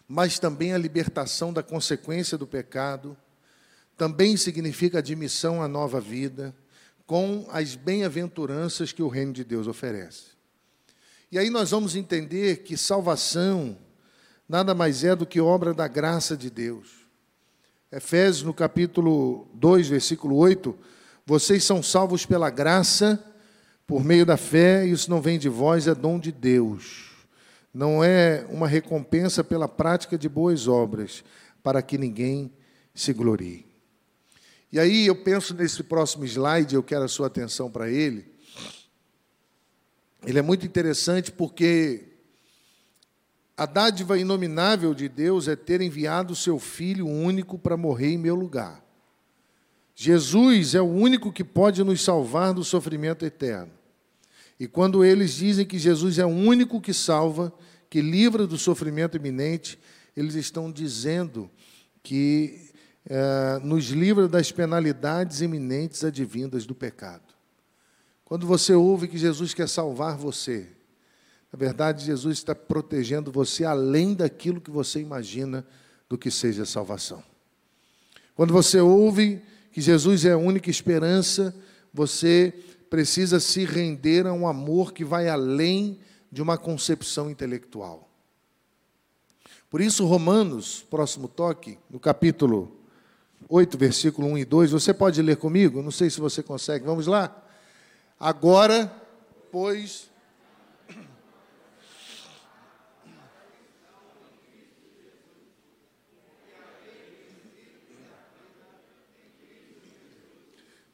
mas 0.08 0.40
também 0.40 0.74
a 0.74 0.78
libertação 0.78 1.54
da 1.54 1.62
consequência 1.62 2.36
do 2.36 2.48
pecado. 2.48 3.16
Também 3.96 4.36
significa 4.38 4.98
admissão 4.98 5.62
à 5.62 5.68
nova 5.68 6.02
vida, 6.02 6.56
com 7.06 7.48
as 7.52 7.76
bem-aventuranças 7.76 8.92
que 8.92 9.04
o 9.04 9.08
reino 9.08 9.34
de 9.34 9.44
Deus 9.44 9.68
oferece. 9.68 10.37
E 11.30 11.38
aí 11.38 11.50
nós 11.50 11.72
vamos 11.72 11.94
entender 11.94 12.64
que 12.64 12.78
salvação 12.78 13.78
nada 14.48 14.74
mais 14.74 15.04
é 15.04 15.14
do 15.14 15.26
que 15.26 15.42
obra 15.42 15.74
da 15.74 15.86
graça 15.86 16.38
de 16.38 16.50
Deus. 16.50 17.06
Efésios, 17.92 18.44
no 18.44 18.54
capítulo 18.54 19.46
2, 19.54 19.90
versículo 19.90 20.38
8: 20.38 20.74
Vocês 21.26 21.66
são 21.66 21.84
salvos 21.84 22.26
pela 22.26 22.50
graça, 22.50 23.22
por 23.86 24.06
meio 24.06 24.26
da 24.26 24.38
fé, 24.38 24.88
e 24.88 24.92
isso 24.92 25.10
não 25.10 25.22
vem 25.22 25.38
de 25.38 25.50
vós, 25.50 25.86
é 25.86 25.94
dom 25.94 26.18
de 26.18 26.32
Deus. 26.32 27.10
Não 27.74 28.02
é 28.02 28.46
uma 28.50 28.68
recompensa 28.68 29.44
pela 29.44 29.68
prática 29.68 30.18
de 30.18 30.30
boas 30.30 30.66
obras, 30.66 31.26
para 31.62 31.82
que 31.82 31.98
ninguém 31.98 32.50
se 32.96 33.12
glorie. 33.12 33.66
E 34.72 34.80
aí 34.80 35.06
eu 35.06 35.16
penso 35.24 35.54
nesse 35.54 35.84
próximo 35.84 36.24
slide, 36.24 36.74
eu 36.74 36.84
quero 36.84 37.04
a 37.04 37.10
sua 37.10 37.28
atenção 37.28 37.70
para 37.70 37.90
ele 37.90 38.37
ele 40.26 40.40
é 40.40 40.42
muito 40.42 40.66
interessante 40.66 41.32
porque 41.32 42.04
a 43.56 43.66
dádiva 43.66 44.18
inominável 44.18 44.94
de 44.94 45.10
Deus 45.10 45.48
é 45.48 45.56
ter 45.56 45.82
enviado 45.82 46.34
o 46.34 46.36
seu 46.36 46.60
Filho 46.60 47.08
único 47.08 47.58
para 47.58 47.76
morrer 47.76 48.14
em 48.14 48.18
meu 48.18 48.36
lugar. 48.36 48.84
Jesus 49.96 50.76
é 50.76 50.82
o 50.82 50.86
único 50.86 51.32
que 51.32 51.44
pode 51.44 51.84
nos 51.84 52.04
salvar 52.04 52.54
do 52.54 52.64
sofrimento 52.64 53.26
eterno. 53.26 53.72
E 54.60 54.68
quando 54.68 55.04
eles 55.04 55.34
dizem 55.34 55.66
que 55.66 55.80
Jesus 55.80 56.20
é 56.20 56.26
o 56.26 56.30
único 56.30 56.80
que 56.80 56.94
salva, 56.94 57.52
que 57.90 58.02
livra 58.02 58.46
do 58.46 58.58
sofrimento 58.58 59.18
iminente, 59.18 59.80
eles 60.16 60.36
estão 60.36 60.72
dizendo 60.72 61.50
que 62.04 62.70
é, 63.10 63.60
nos 63.64 63.86
livra 63.86 64.28
das 64.28 64.52
penalidades 64.52 65.42
iminentes 65.42 66.04
advindas 66.04 66.66
do 66.66 66.76
pecado. 66.76 67.37
Quando 68.28 68.46
você 68.46 68.74
ouve 68.74 69.08
que 69.08 69.18
Jesus 69.18 69.54
quer 69.54 69.70
salvar 69.70 70.18
você, 70.18 70.68
na 71.50 71.58
verdade, 71.58 72.04
Jesus 72.04 72.40
está 72.40 72.54
protegendo 72.54 73.32
você 73.32 73.64
além 73.64 74.14
daquilo 74.14 74.60
que 74.60 74.70
você 74.70 75.00
imagina 75.00 75.66
do 76.10 76.18
que 76.18 76.30
seja 76.30 76.66
salvação. 76.66 77.24
Quando 78.36 78.52
você 78.52 78.82
ouve 78.82 79.42
que 79.72 79.80
Jesus 79.80 80.26
é 80.26 80.34
a 80.34 80.38
única 80.38 80.70
esperança, 80.70 81.56
você 81.94 82.54
precisa 82.90 83.40
se 83.40 83.64
render 83.64 84.28
a 84.28 84.34
um 84.34 84.46
amor 84.46 84.92
que 84.92 85.06
vai 85.06 85.30
além 85.30 85.98
de 86.30 86.42
uma 86.42 86.58
concepção 86.58 87.32
intelectual. 87.32 88.10
Por 89.70 89.80
isso, 89.80 90.06
Romanos, 90.06 90.86
próximo 90.90 91.30
toque, 91.30 91.80
no 91.90 91.98
capítulo 91.98 92.78
8, 93.48 93.78
versículo 93.78 94.28
1 94.28 94.40
e 94.40 94.44
2, 94.44 94.72
você 94.72 94.94
pode 94.94 95.22
ler 95.22 95.38
comigo? 95.38 95.82
Não 95.82 95.92
sei 95.92 96.10
se 96.10 96.20
você 96.20 96.44
consegue, 96.44 96.84
vamos 96.86 97.08
lá? 97.08 97.46
Agora, 98.20 98.92
pois. 99.52 100.10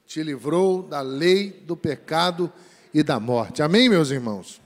Te 0.06 0.22
livrou 0.22 0.84
da 0.84 1.02
lei, 1.02 1.50
do 1.50 1.76
pecado 1.78 2.52
e 2.94 3.02
da 3.02 3.20
morte. 3.20 3.64
Amém, 3.64 3.90
meus 3.90 4.12
irmãos? 4.12 4.62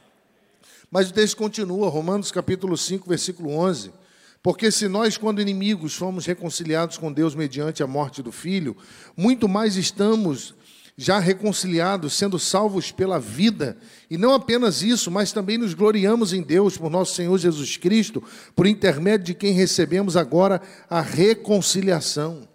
Mas 0.90 1.10
o 1.10 1.14
texto 1.14 1.38
continua, 1.38 1.90
Romanos 1.90 2.32
capítulo 2.32 2.76
5, 2.76 3.08
versículo 3.08 3.52
11. 3.52 3.94
Porque 4.42 4.72
se 4.72 4.88
nós, 4.88 5.16
quando 5.16 5.42
inimigos, 5.42 5.96
fomos 5.96 6.26
reconciliados 6.26 6.98
com 6.98 7.14
Deus 7.14 7.36
mediante 7.36 7.84
a 7.84 7.88
morte 7.88 8.24
do 8.24 8.32
Filho, 8.32 8.76
muito 9.16 9.48
mais 9.48 9.76
estamos 9.76 10.56
já 10.98 11.20
reconciliados, 11.20 12.16
sendo 12.16 12.40
salvos 12.40 12.92
pela 12.92 13.20
vida. 13.20 13.78
E 14.10 14.18
não 14.18 14.34
apenas 14.34 14.82
isso, 14.82 15.12
mas 15.12 15.32
também 15.32 15.58
nos 15.58 15.76
gloriamos 15.76 16.34
em 16.34 16.42
Deus 16.42 16.76
por 16.76 16.90
nosso 16.90 17.14
Senhor 17.14 17.38
Jesus 17.38 17.78
Cristo, 17.78 18.24
por 18.56 18.66
intermédio 18.66 19.28
de 19.28 19.34
quem 19.36 19.54
recebemos 19.54 20.18
agora 20.18 20.60
a 20.90 21.00
reconciliação. 21.00 22.48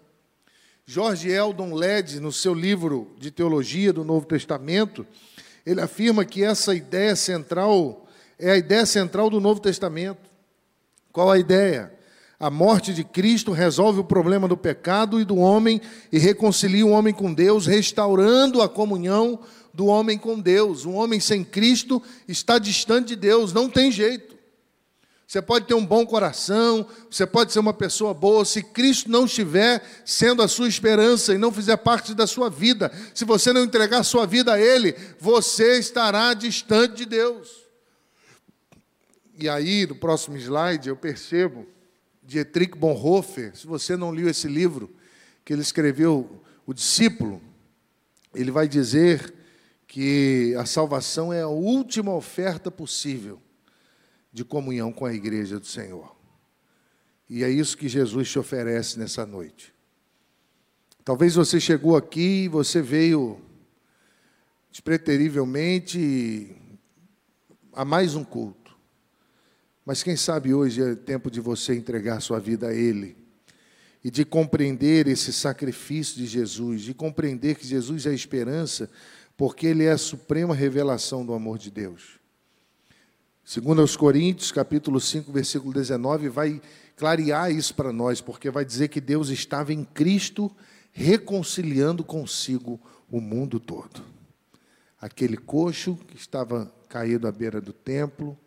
George 0.85 1.31
Eldon 1.31 1.73
Led, 1.73 2.19
no 2.19 2.33
seu 2.33 2.53
livro 2.53 3.15
de 3.17 3.31
teologia 3.31 3.93
do 3.93 4.03
Novo 4.03 4.25
Testamento, 4.25 5.07
ele 5.65 5.79
afirma 5.79 6.25
que 6.25 6.43
essa 6.43 6.75
ideia 6.75 7.15
central 7.15 8.05
é 8.37 8.51
a 8.51 8.57
ideia 8.57 8.85
central 8.85 9.29
do 9.29 9.39
Novo 9.39 9.61
Testamento. 9.61 10.29
Qual 11.13 11.31
a 11.31 11.39
ideia? 11.39 11.93
A 12.43 12.49
morte 12.49 12.93
de 12.93 13.05
Cristo 13.05 13.53
resolve 13.53 14.01
o 14.01 14.03
problema 14.03 14.49
do 14.49 14.57
pecado 14.57 15.17
e 15.17 15.23
do 15.23 15.37
homem 15.37 15.79
e 16.11 16.19
reconcilia 16.19 16.85
o 16.85 16.89
homem 16.89 17.13
com 17.13 17.33
Deus, 17.33 17.65
restaurando 17.65 18.61
a 18.61 18.67
comunhão 18.67 19.39
do 19.73 19.85
homem 19.85 20.17
com 20.17 20.37
Deus. 20.37 20.83
Um 20.83 20.93
homem 20.93 21.21
sem 21.21 21.41
Cristo 21.41 22.03
está 22.27 22.59
distante 22.59 23.07
de 23.07 23.15
Deus, 23.15 23.53
não 23.53 23.69
tem 23.69 23.89
jeito. 23.89 24.35
Você 25.25 25.41
pode 25.41 25.67
ter 25.67 25.73
um 25.73 25.85
bom 25.85 26.05
coração, 26.05 26.85
você 27.09 27.25
pode 27.25 27.53
ser 27.53 27.59
uma 27.59 27.73
pessoa 27.73 28.13
boa, 28.13 28.43
se 28.43 28.61
Cristo 28.61 29.09
não 29.09 29.23
estiver 29.23 29.81
sendo 30.03 30.41
a 30.41 30.47
sua 30.49 30.67
esperança 30.67 31.33
e 31.33 31.37
não 31.37 31.49
fizer 31.49 31.77
parte 31.77 32.13
da 32.13 32.27
sua 32.27 32.49
vida, 32.49 32.91
se 33.13 33.23
você 33.23 33.53
não 33.53 33.63
entregar 33.63 34.03
sua 34.03 34.27
vida 34.27 34.51
a 34.51 34.59
Ele, 34.59 34.93
você 35.17 35.79
estará 35.79 36.33
distante 36.33 36.95
de 36.95 37.05
Deus. 37.05 37.63
E 39.39 39.47
aí, 39.47 39.87
no 39.87 39.95
próximo 39.95 40.35
slide, 40.35 40.89
eu 40.89 40.97
percebo 40.97 41.71
Dietrich 42.33 42.75
Bonhoeffer, 42.75 43.55
se 43.55 43.67
você 43.67 43.95
não 43.95 44.09
leu 44.09 44.27
esse 44.27 44.47
livro, 44.47 44.89
que 45.45 45.53
ele 45.53 45.61
escreveu, 45.61 46.41
O 46.65 46.73
Discípulo, 46.73 47.39
ele 48.33 48.49
vai 48.49 48.67
dizer 48.67 49.31
que 49.85 50.55
a 50.57 50.65
salvação 50.65 51.31
é 51.31 51.41
a 51.41 51.47
última 51.47 52.11
oferta 52.11 52.71
possível 52.71 53.39
de 54.31 54.43
comunhão 54.43 54.91
com 54.91 55.05
a 55.05 55.13
igreja 55.13 55.59
do 55.59 55.67
Senhor. 55.67 56.15
E 57.29 57.43
é 57.43 57.49
isso 57.49 57.77
que 57.77 57.87
Jesus 57.87 58.31
te 58.31 58.39
oferece 58.39 58.97
nessa 58.97 59.27
noite. 59.27 59.71
Talvez 61.05 61.35
você 61.35 61.59
chegou 61.59 61.95
aqui 61.95 62.45
e 62.45 62.47
você 62.47 62.81
veio 62.81 63.39
despreterivelmente 64.71 66.55
a 67.73 67.85
mais 67.85 68.15
um 68.15 68.23
culto. 68.23 68.62
Mas 69.85 70.01
quem 70.01 70.15
sabe 70.15 70.53
hoje 70.53 70.81
é 70.81 70.95
tempo 70.95 71.29
de 71.29 71.41
você 71.41 71.75
entregar 71.75 72.21
sua 72.21 72.39
vida 72.39 72.67
a 72.67 72.73
Ele 72.73 73.17
e 74.03 74.09
de 74.09 74.23
compreender 74.23 75.07
esse 75.07 75.31
sacrifício 75.33 76.17
de 76.17 76.25
Jesus, 76.25 76.81
de 76.81 76.93
compreender 76.93 77.55
que 77.55 77.67
Jesus 77.67 78.05
é 78.05 78.09
a 78.09 78.13
esperança, 78.13 78.89
porque 79.35 79.67
Ele 79.67 79.83
é 79.83 79.91
a 79.91 79.97
suprema 79.97 80.55
revelação 80.55 81.25
do 81.25 81.33
amor 81.33 81.57
de 81.57 81.69
Deus. 81.69 82.19
Segundo 83.43 83.81
aos 83.81 83.97
Coríntios, 83.97 84.51
capítulo 84.51 85.01
5, 85.01 85.31
versículo 85.31 85.73
19, 85.73 86.29
vai 86.29 86.61
clarear 86.95 87.51
isso 87.51 87.75
para 87.75 87.91
nós, 87.91 88.21
porque 88.21 88.49
vai 88.49 88.63
dizer 88.63 88.87
que 88.87 89.01
Deus 89.01 89.29
estava 89.29 89.73
em 89.73 89.83
Cristo 89.83 90.49
reconciliando 90.93 92.03
consigo 92.03 92.79
o 93.11 93.19
mundo 93.19 93.59
todo. 93.59 94.01
Aquele 95.01 95.35
coxo 95.35 95.97
que 96.07 96.15
estava 96.15 96.71
caído 96.87 97.27
à 97.27 97.31
beira 97.31 97.59
do 97.59 97.73
templo, 97.73 98.37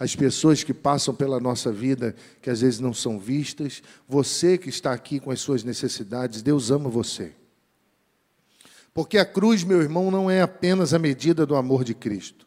as 0.00 0.16
pessoas 0.16 0.64
que 0.64 0.72
passam 0.72 1.14
pela 1.14 1.38
nossa 1.38 1.70
vida, 1.70 2.16
que 2.40 2.48
às 2.48 2.62
vezes 2.62 2.80
não 2.80 2.94
são 2.94 3.18
vistas, 3.18 3.82
você 4.08 4.56
que 4.56 4.70
está 4.70 4.94
aqui 4.94 5.20
com 5.20 5.30
as 5.30 5.40
suas 5.40 5.62
necessidades, 5.62 6.40
Deus 6.40 6.70
ama 6.70 6.88
você. 6.88 7.34
Porque 8.94 9.18
a 9.18 9.26
cruz, 9.26 9.62
meu 9.62 9.82
irmão, 9.82 10.10
não 10.10 10.30
é 10.30 10.40
apenas 10.40 10.94
a 10.94 10.98
medida 10.98 11.44
do 11.44 11.54
amor 11.54 11.84
de 11.84 11.92
Cristo. 11.92 12.46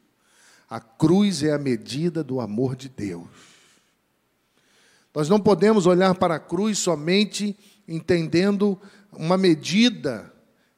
A 0.67 0.79
cruz 0.79 1.43
é 1.43 1.53
a 1.53 1.59
medida 1.59 2.23
do 2.23 2.41
amor 2.41 2.75
de 2.75 2.89
Deus. 2.89 3.27
Nós 5.13 5.29
não 5.29 5.39
podemos 5.39 5.85
olhar 5.85 6.15
para 6.15 6.35
a 6.35 6.39
cruz 6.39 6.79
somente 6.79 7.55
entendendo 7.87 8.81
uma 9.11 9.37
medida 9.37 10.33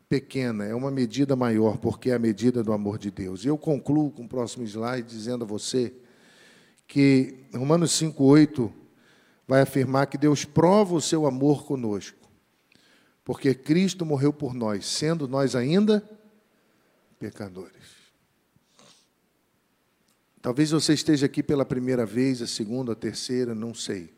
pequena, 0.09 0.65
é 0.65 0.75
uma 0.75 0.91
medida 0.91 1.37
maior, 1.37 1.77
porque 1.77 2.09
é 2.09 2.15
a 2.15 2.19
medida 2.19 2.61
do 2.61 2.73
amor 2.73 2.97
de 2.97 3.09
Deus. 3.09 3.45
E 3.45 3.47
eu 3.47 3.57
concluo 3.57 4.11
com 4.11 4.25
o 4.25 4.27
próximo 4.27 4.65
slide 4.65 5.07
dizendo 5.07 5.45
a 5.45 5.47
você 5.47 5.93
que 6.87 7.45
Romanos 7.53 7.91
5,8 7.91 8.71
vai 9.47 9.61
afirmar 9.61 10.07
que 10.07 10.17
Deus 10.17 10.45
prova 10.45 10.95
o 10.95 11.01
seu 11.01 11.25
amor 11.25 11.65
conosco, 11.65 12.17
porque 13.23 13.53
Cristo 13.53 14.05
morreu 14.05 14.33
por 14.33 14.53
nós, 14.53 14.85
sendo 14.85 15.27
nós 15.27 15.55
ainda 15.55 16.07
pecadores. 17.19 18.05
Talvez 20.41 20.69
você 20.69 20.93
esteja 20.93 21.25
aqui 21.25 21.41
pela 21.41 21.65
primeira 21.65 22.05
vez, 22.05 22.39
a 22.41 22.45
segunda, 22.45 22.91
a 22.91 22.95
terceira, 22.95 23.55
não 23.55 23.73
sei. 23.73 24.13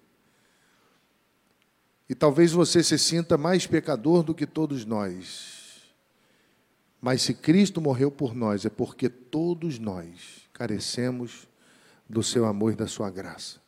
E 2.10 2.16
talvez 2.16 2.52
você 2.52 2.84
se 2.84 2.98
sinta 2.98 3.38
mais 3.38 3.66
pecador 3.66 4.24
do 4.24 4.36
que 4.36 4.46
todos 4.46 4.84
nós. 4.86 5.84
Mas 7.02 7.22
se 7.22 7.34
Cristo 7.34 7.80
morreu 7.80 8.10
por 8.12 8.36
nós, 8.36 8.66
é 8.66 8.70
porque 8.70 9.08
todos 9.08 9.80
nós 9.80 10.50
carecemos 10.52 11.48
do 12.10 12.24
seu 12.24 12.46
amor 12.46 12.74
e 12.74 12.76
da 12.76 12.88
sua 12.88 13.10
graça. 13.10 13.60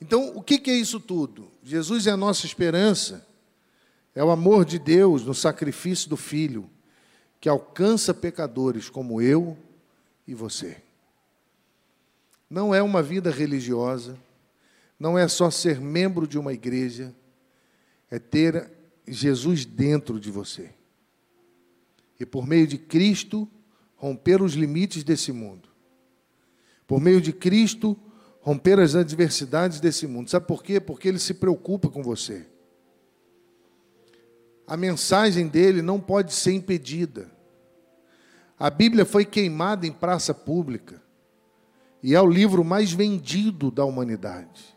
Então, 0.00 0.32
o 0.34 0.42
que 0.42 0.70
é 0.70 0.74
isso 0.74 0.98
tudo? 0.98 1.48
Jesus 1.62 2.06
é 2.06 2.10
a 2.10 2.16
nossa 2.16 2.46
esperança, 2.46 3.26
é 4.14 4.24
o 4.24 4.30
amor 4.30 4.64
de 4.64 4.78
Deus 4.78 5.24
no 5.24 5.34
sacrifício 5.34 6.08
do 6.08 6.16
Filho, 6.16 6.68
que 7.40 7.48
alcança 7.48 8.12
pecadores 8.12 8.88
como 8.88 9.20
eu 9.20 9.56
e 10.26 10.34
você. 10.34 10.82
Não 12.48 12.74
é 12.74 12.82
uma 12.82 13.02
vida 13.02 13.30
religiosa, 13.30 14.18
não 14.98 15.18
é 15.18 15.26
só 15.28 15.50
ser 15.50 15.80
membro 15.80 16.26
de 16.26 16.38
uma 16.38 16.52
igreja, 16.52 17.14
é 18.10 18.18
ter 18.18 18.70
Jesus 19.06 19.64
dentro 19.64 20.20
de 20.20 20.30
você. 20.30 20.70
E 22.18 22.26
por 22.26 22.46
meio 22.46 22.66
de 22.66 22.78
Cristo, 22.78 23.48
romper 23.96 24.42
os 24.42 24.54
limites 24.54 25.02
desse 25.02 25.32
mundo 25.32 25.71
por 26.92 27.00
meio 27.00 27.22
de 27.22 27.32
Cristo, 27.32 27.96
romper 28.42 28.78
as 28.78 28.94
adversidades 28.94 29.80
desse 29.80 30.06
mundo. 30.06 30.28
Sabe 30.28 30.46
por 30.46 30.62
quê? 30.62 30.78
Porque 30.78 31.08
ele 31.08 31.18
se 31.18 31.32
preocupa 31.32 31.88
com 31.88 32.02
você. 32.02 32.44
A 34.66 34.76
mensagem 34.76 35.48
dele 35.48 35.80
não 35.80 35.98
pode 35.98 36.34
ser 36.34 36.52
impedida. 36.52 37.32
A 38.58 38.68
Bíblia 38.68 39.06
foi 39.06 39.24
queimada 39.24 39.86
em 39.86 39.90
praça 39.90 40.34
pública 40.34 41.02
e 42.02 42.14
é 42.14 42.20
o 42.20 42.28
livro 42.28 42.62
mais 42.62 42.92
vendido 42.92 43.70
da 43.70 43.86
humanidade. 43.86 44.76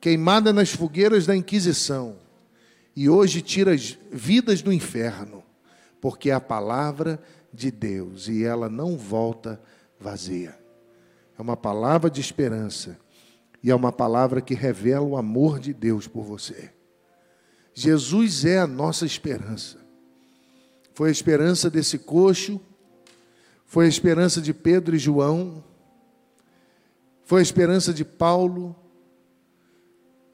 Queimada 0.00 0.52
nas 0.52 0.70
fogueiras 0.70 1.26
da 1.26 1.34
Inquisição 1.34 2.16
e 2.94 3.08
hoje 3.08 3.42
tira 3.42 3.74
as 3.74 3.98
vidas 4.12 4.62
do 4.62 4.72
inferno, 4.72 5.42
porque 6.00 6.30
é 6.30 6.34
a 6.34 6.40
palavra 6.40 7.20
de 7.52 7.72
Deus 7.72 8.28
e 8.28 8.44
ela 8.44 8.68
não 8.68 8.96
volta 8.96 9.60
vazia 9.98 10.64
é 11.38 11.42
uma 11.42 11.56
palavra 11.56 12.10
de 12.10 12.20
esperança 12.20 12.98
e 13.62 13.70
é 13.70 13.74
uma 13.74 13.92
palavra 13.92 14.40
que 14.40 14.54
revela 14.54 15.04
o 15.04 15.16
amor 15.16 15.58
de 15.58 15.74
Deus 15.74 16.06
por 16.06 16.24
você. 16.24 16.70
Jesus 17.74 18.44
é 18.44 18.58
a 18.58 18.66
nossa 18.66 19.04
esperança. 19.04 19.78
Foi 20.94 21.10
a 21.10 21.12
esperança 21.12 21.68
desse 21.68 21.98
coxo, 21.98 22.60
foi 23.66 23.84
a 23.84 23.88
esperança 23.88 24.40
de 24.40 24.54
Pedro 24.54 24.96
e 24.96 24.98
João, 24.98 25.62
foi 27.24 27.40
a 27.40 27.42
esperança 27.42 27.92
de 27.92 28.04
Paulo, 28.04 28.74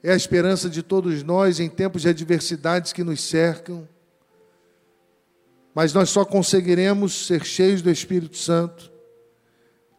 é 0.01 0.13
a 0.13 0.15
esperança 0.15 0.69
de 0.69 0.81
todos 0.81 1.21
nós 1.23 1.59
em 1.59 1.69
tempos 1.69 2.03
de 2.03 2.09
adversidades 2.09 2.93
que 2.93 3.03
nos 3.03 3.21
cercam. 3.21 3.87
Mas 5.75 5.91
nós 5.91 6.09
só 6.11 6.23
conseguiremos 6.23 7.25
ser 7.25 7.43
cheios 7.43 7.81
do 7.81 7.89
Espírito 7.89 8.37
Santo 8.37 8.92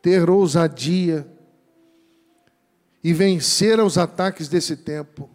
ter 0.04 0.28
ousadia 0.28 1.26
e 3.02 3.14
vencer 3.14 3.80
os 3.80 3.96
ataques 3.96 4.48
desse 4.48 4.76
tempo, 4.76 5.30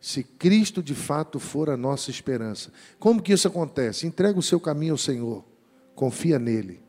se 0.00 0.22
Cristo 0.22 0.80
de 0.80 0.94
fato 0.94 1.40
for 1.40 1.68
a 1.68 1.76
nossa 1.76 2.08
esperança. 2.08 2.72
Como 3.00 3.20
que 3.20 3.32
isso 3.32 3.48
acontece? 3.48 4.06
Entrega 4.06 4.38
o 4.38 4.42
seu 4.42 4.60
caminho 4.60 4.92
ao 4.92 4.96
Senhor, 4.96 5.44
confia 5.92 6.38
nele 6.38 6.80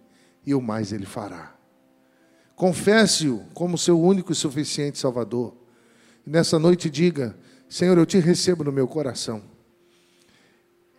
e 0.46 0.54
o 0.54 0.62
mais 0.62 0.94
ele 0.94 1.08
fará. 1.08 1.56
Confesse-o 2.56 3.46
como 3.52 3.80
seu 3.80 4.00
único 4.00 4.32
e 4.32 4.36
suficiente 4.36 5.00
Salvador. 5.00 5.56
E 6.24 6.30
nessa 6.30 6.60
noite 6.60 6.88
diga: 6.88 7.36
Senhor, 7.68 7.98
eu 7.98 8.06
te 8.06 8.20
recebo 8.20 8.64
no 8.64 8.72
meu 8.72 8.88
coração. 8.88 9.42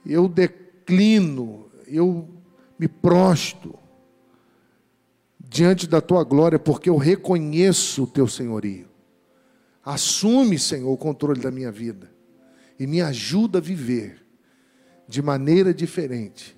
Eu 0.04 0.26
declino, 0.28 1.70
eu 1.86 2.28
me 2.76 2.88
prosto 2.88 3.78
diante 5.52 5.86
da 5.86 6.00
tua 6.00 6.24
glória, 6.24 6.58
porque 6.58 6.88
eu 6.88 6.96
reconheço 6.96 8.04
o 8.04 8.06
teu 8.06 8.26
senhorio. 8.26 8.88
Assume, 9.84 10.58
Senhor, 10.58 10.90
o 10.90 10.96
controle 10.96 11.40
da 11.40 11.50
minha 11.50 11.70
vida 11.70 12.10
e 12.78 12.86
me 12.86 13.02
ajuda 13.02 13.58
a 13.58 13.60
viver 13.60 14.24
de 15.06 15.20
maneira 15.20 15.74
diferente 15.74 16.56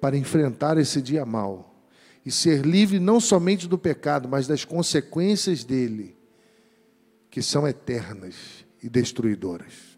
para 0.00 0.16
enfrentar 0.16 0.78
esse 0.78 1.02
dia 1.02 1.26
mal 1.26 1.84
e 2.24 2.30
ser 2.30 2.64
livre 2.64 2.98
não 2.98 3.20
somente 3.20 3.68
do 3.68 3.76
pecado, 3.76 4.28
mas 4.28 4.46
das 4.46 4.64
consequências 4.64 5.62
dele, 5.62 6.16
que 7.30 7.42
são 7.42 7.68
eternas 7.68 8.64
e 8.82 8.88
destruidoras. 8.88 9.91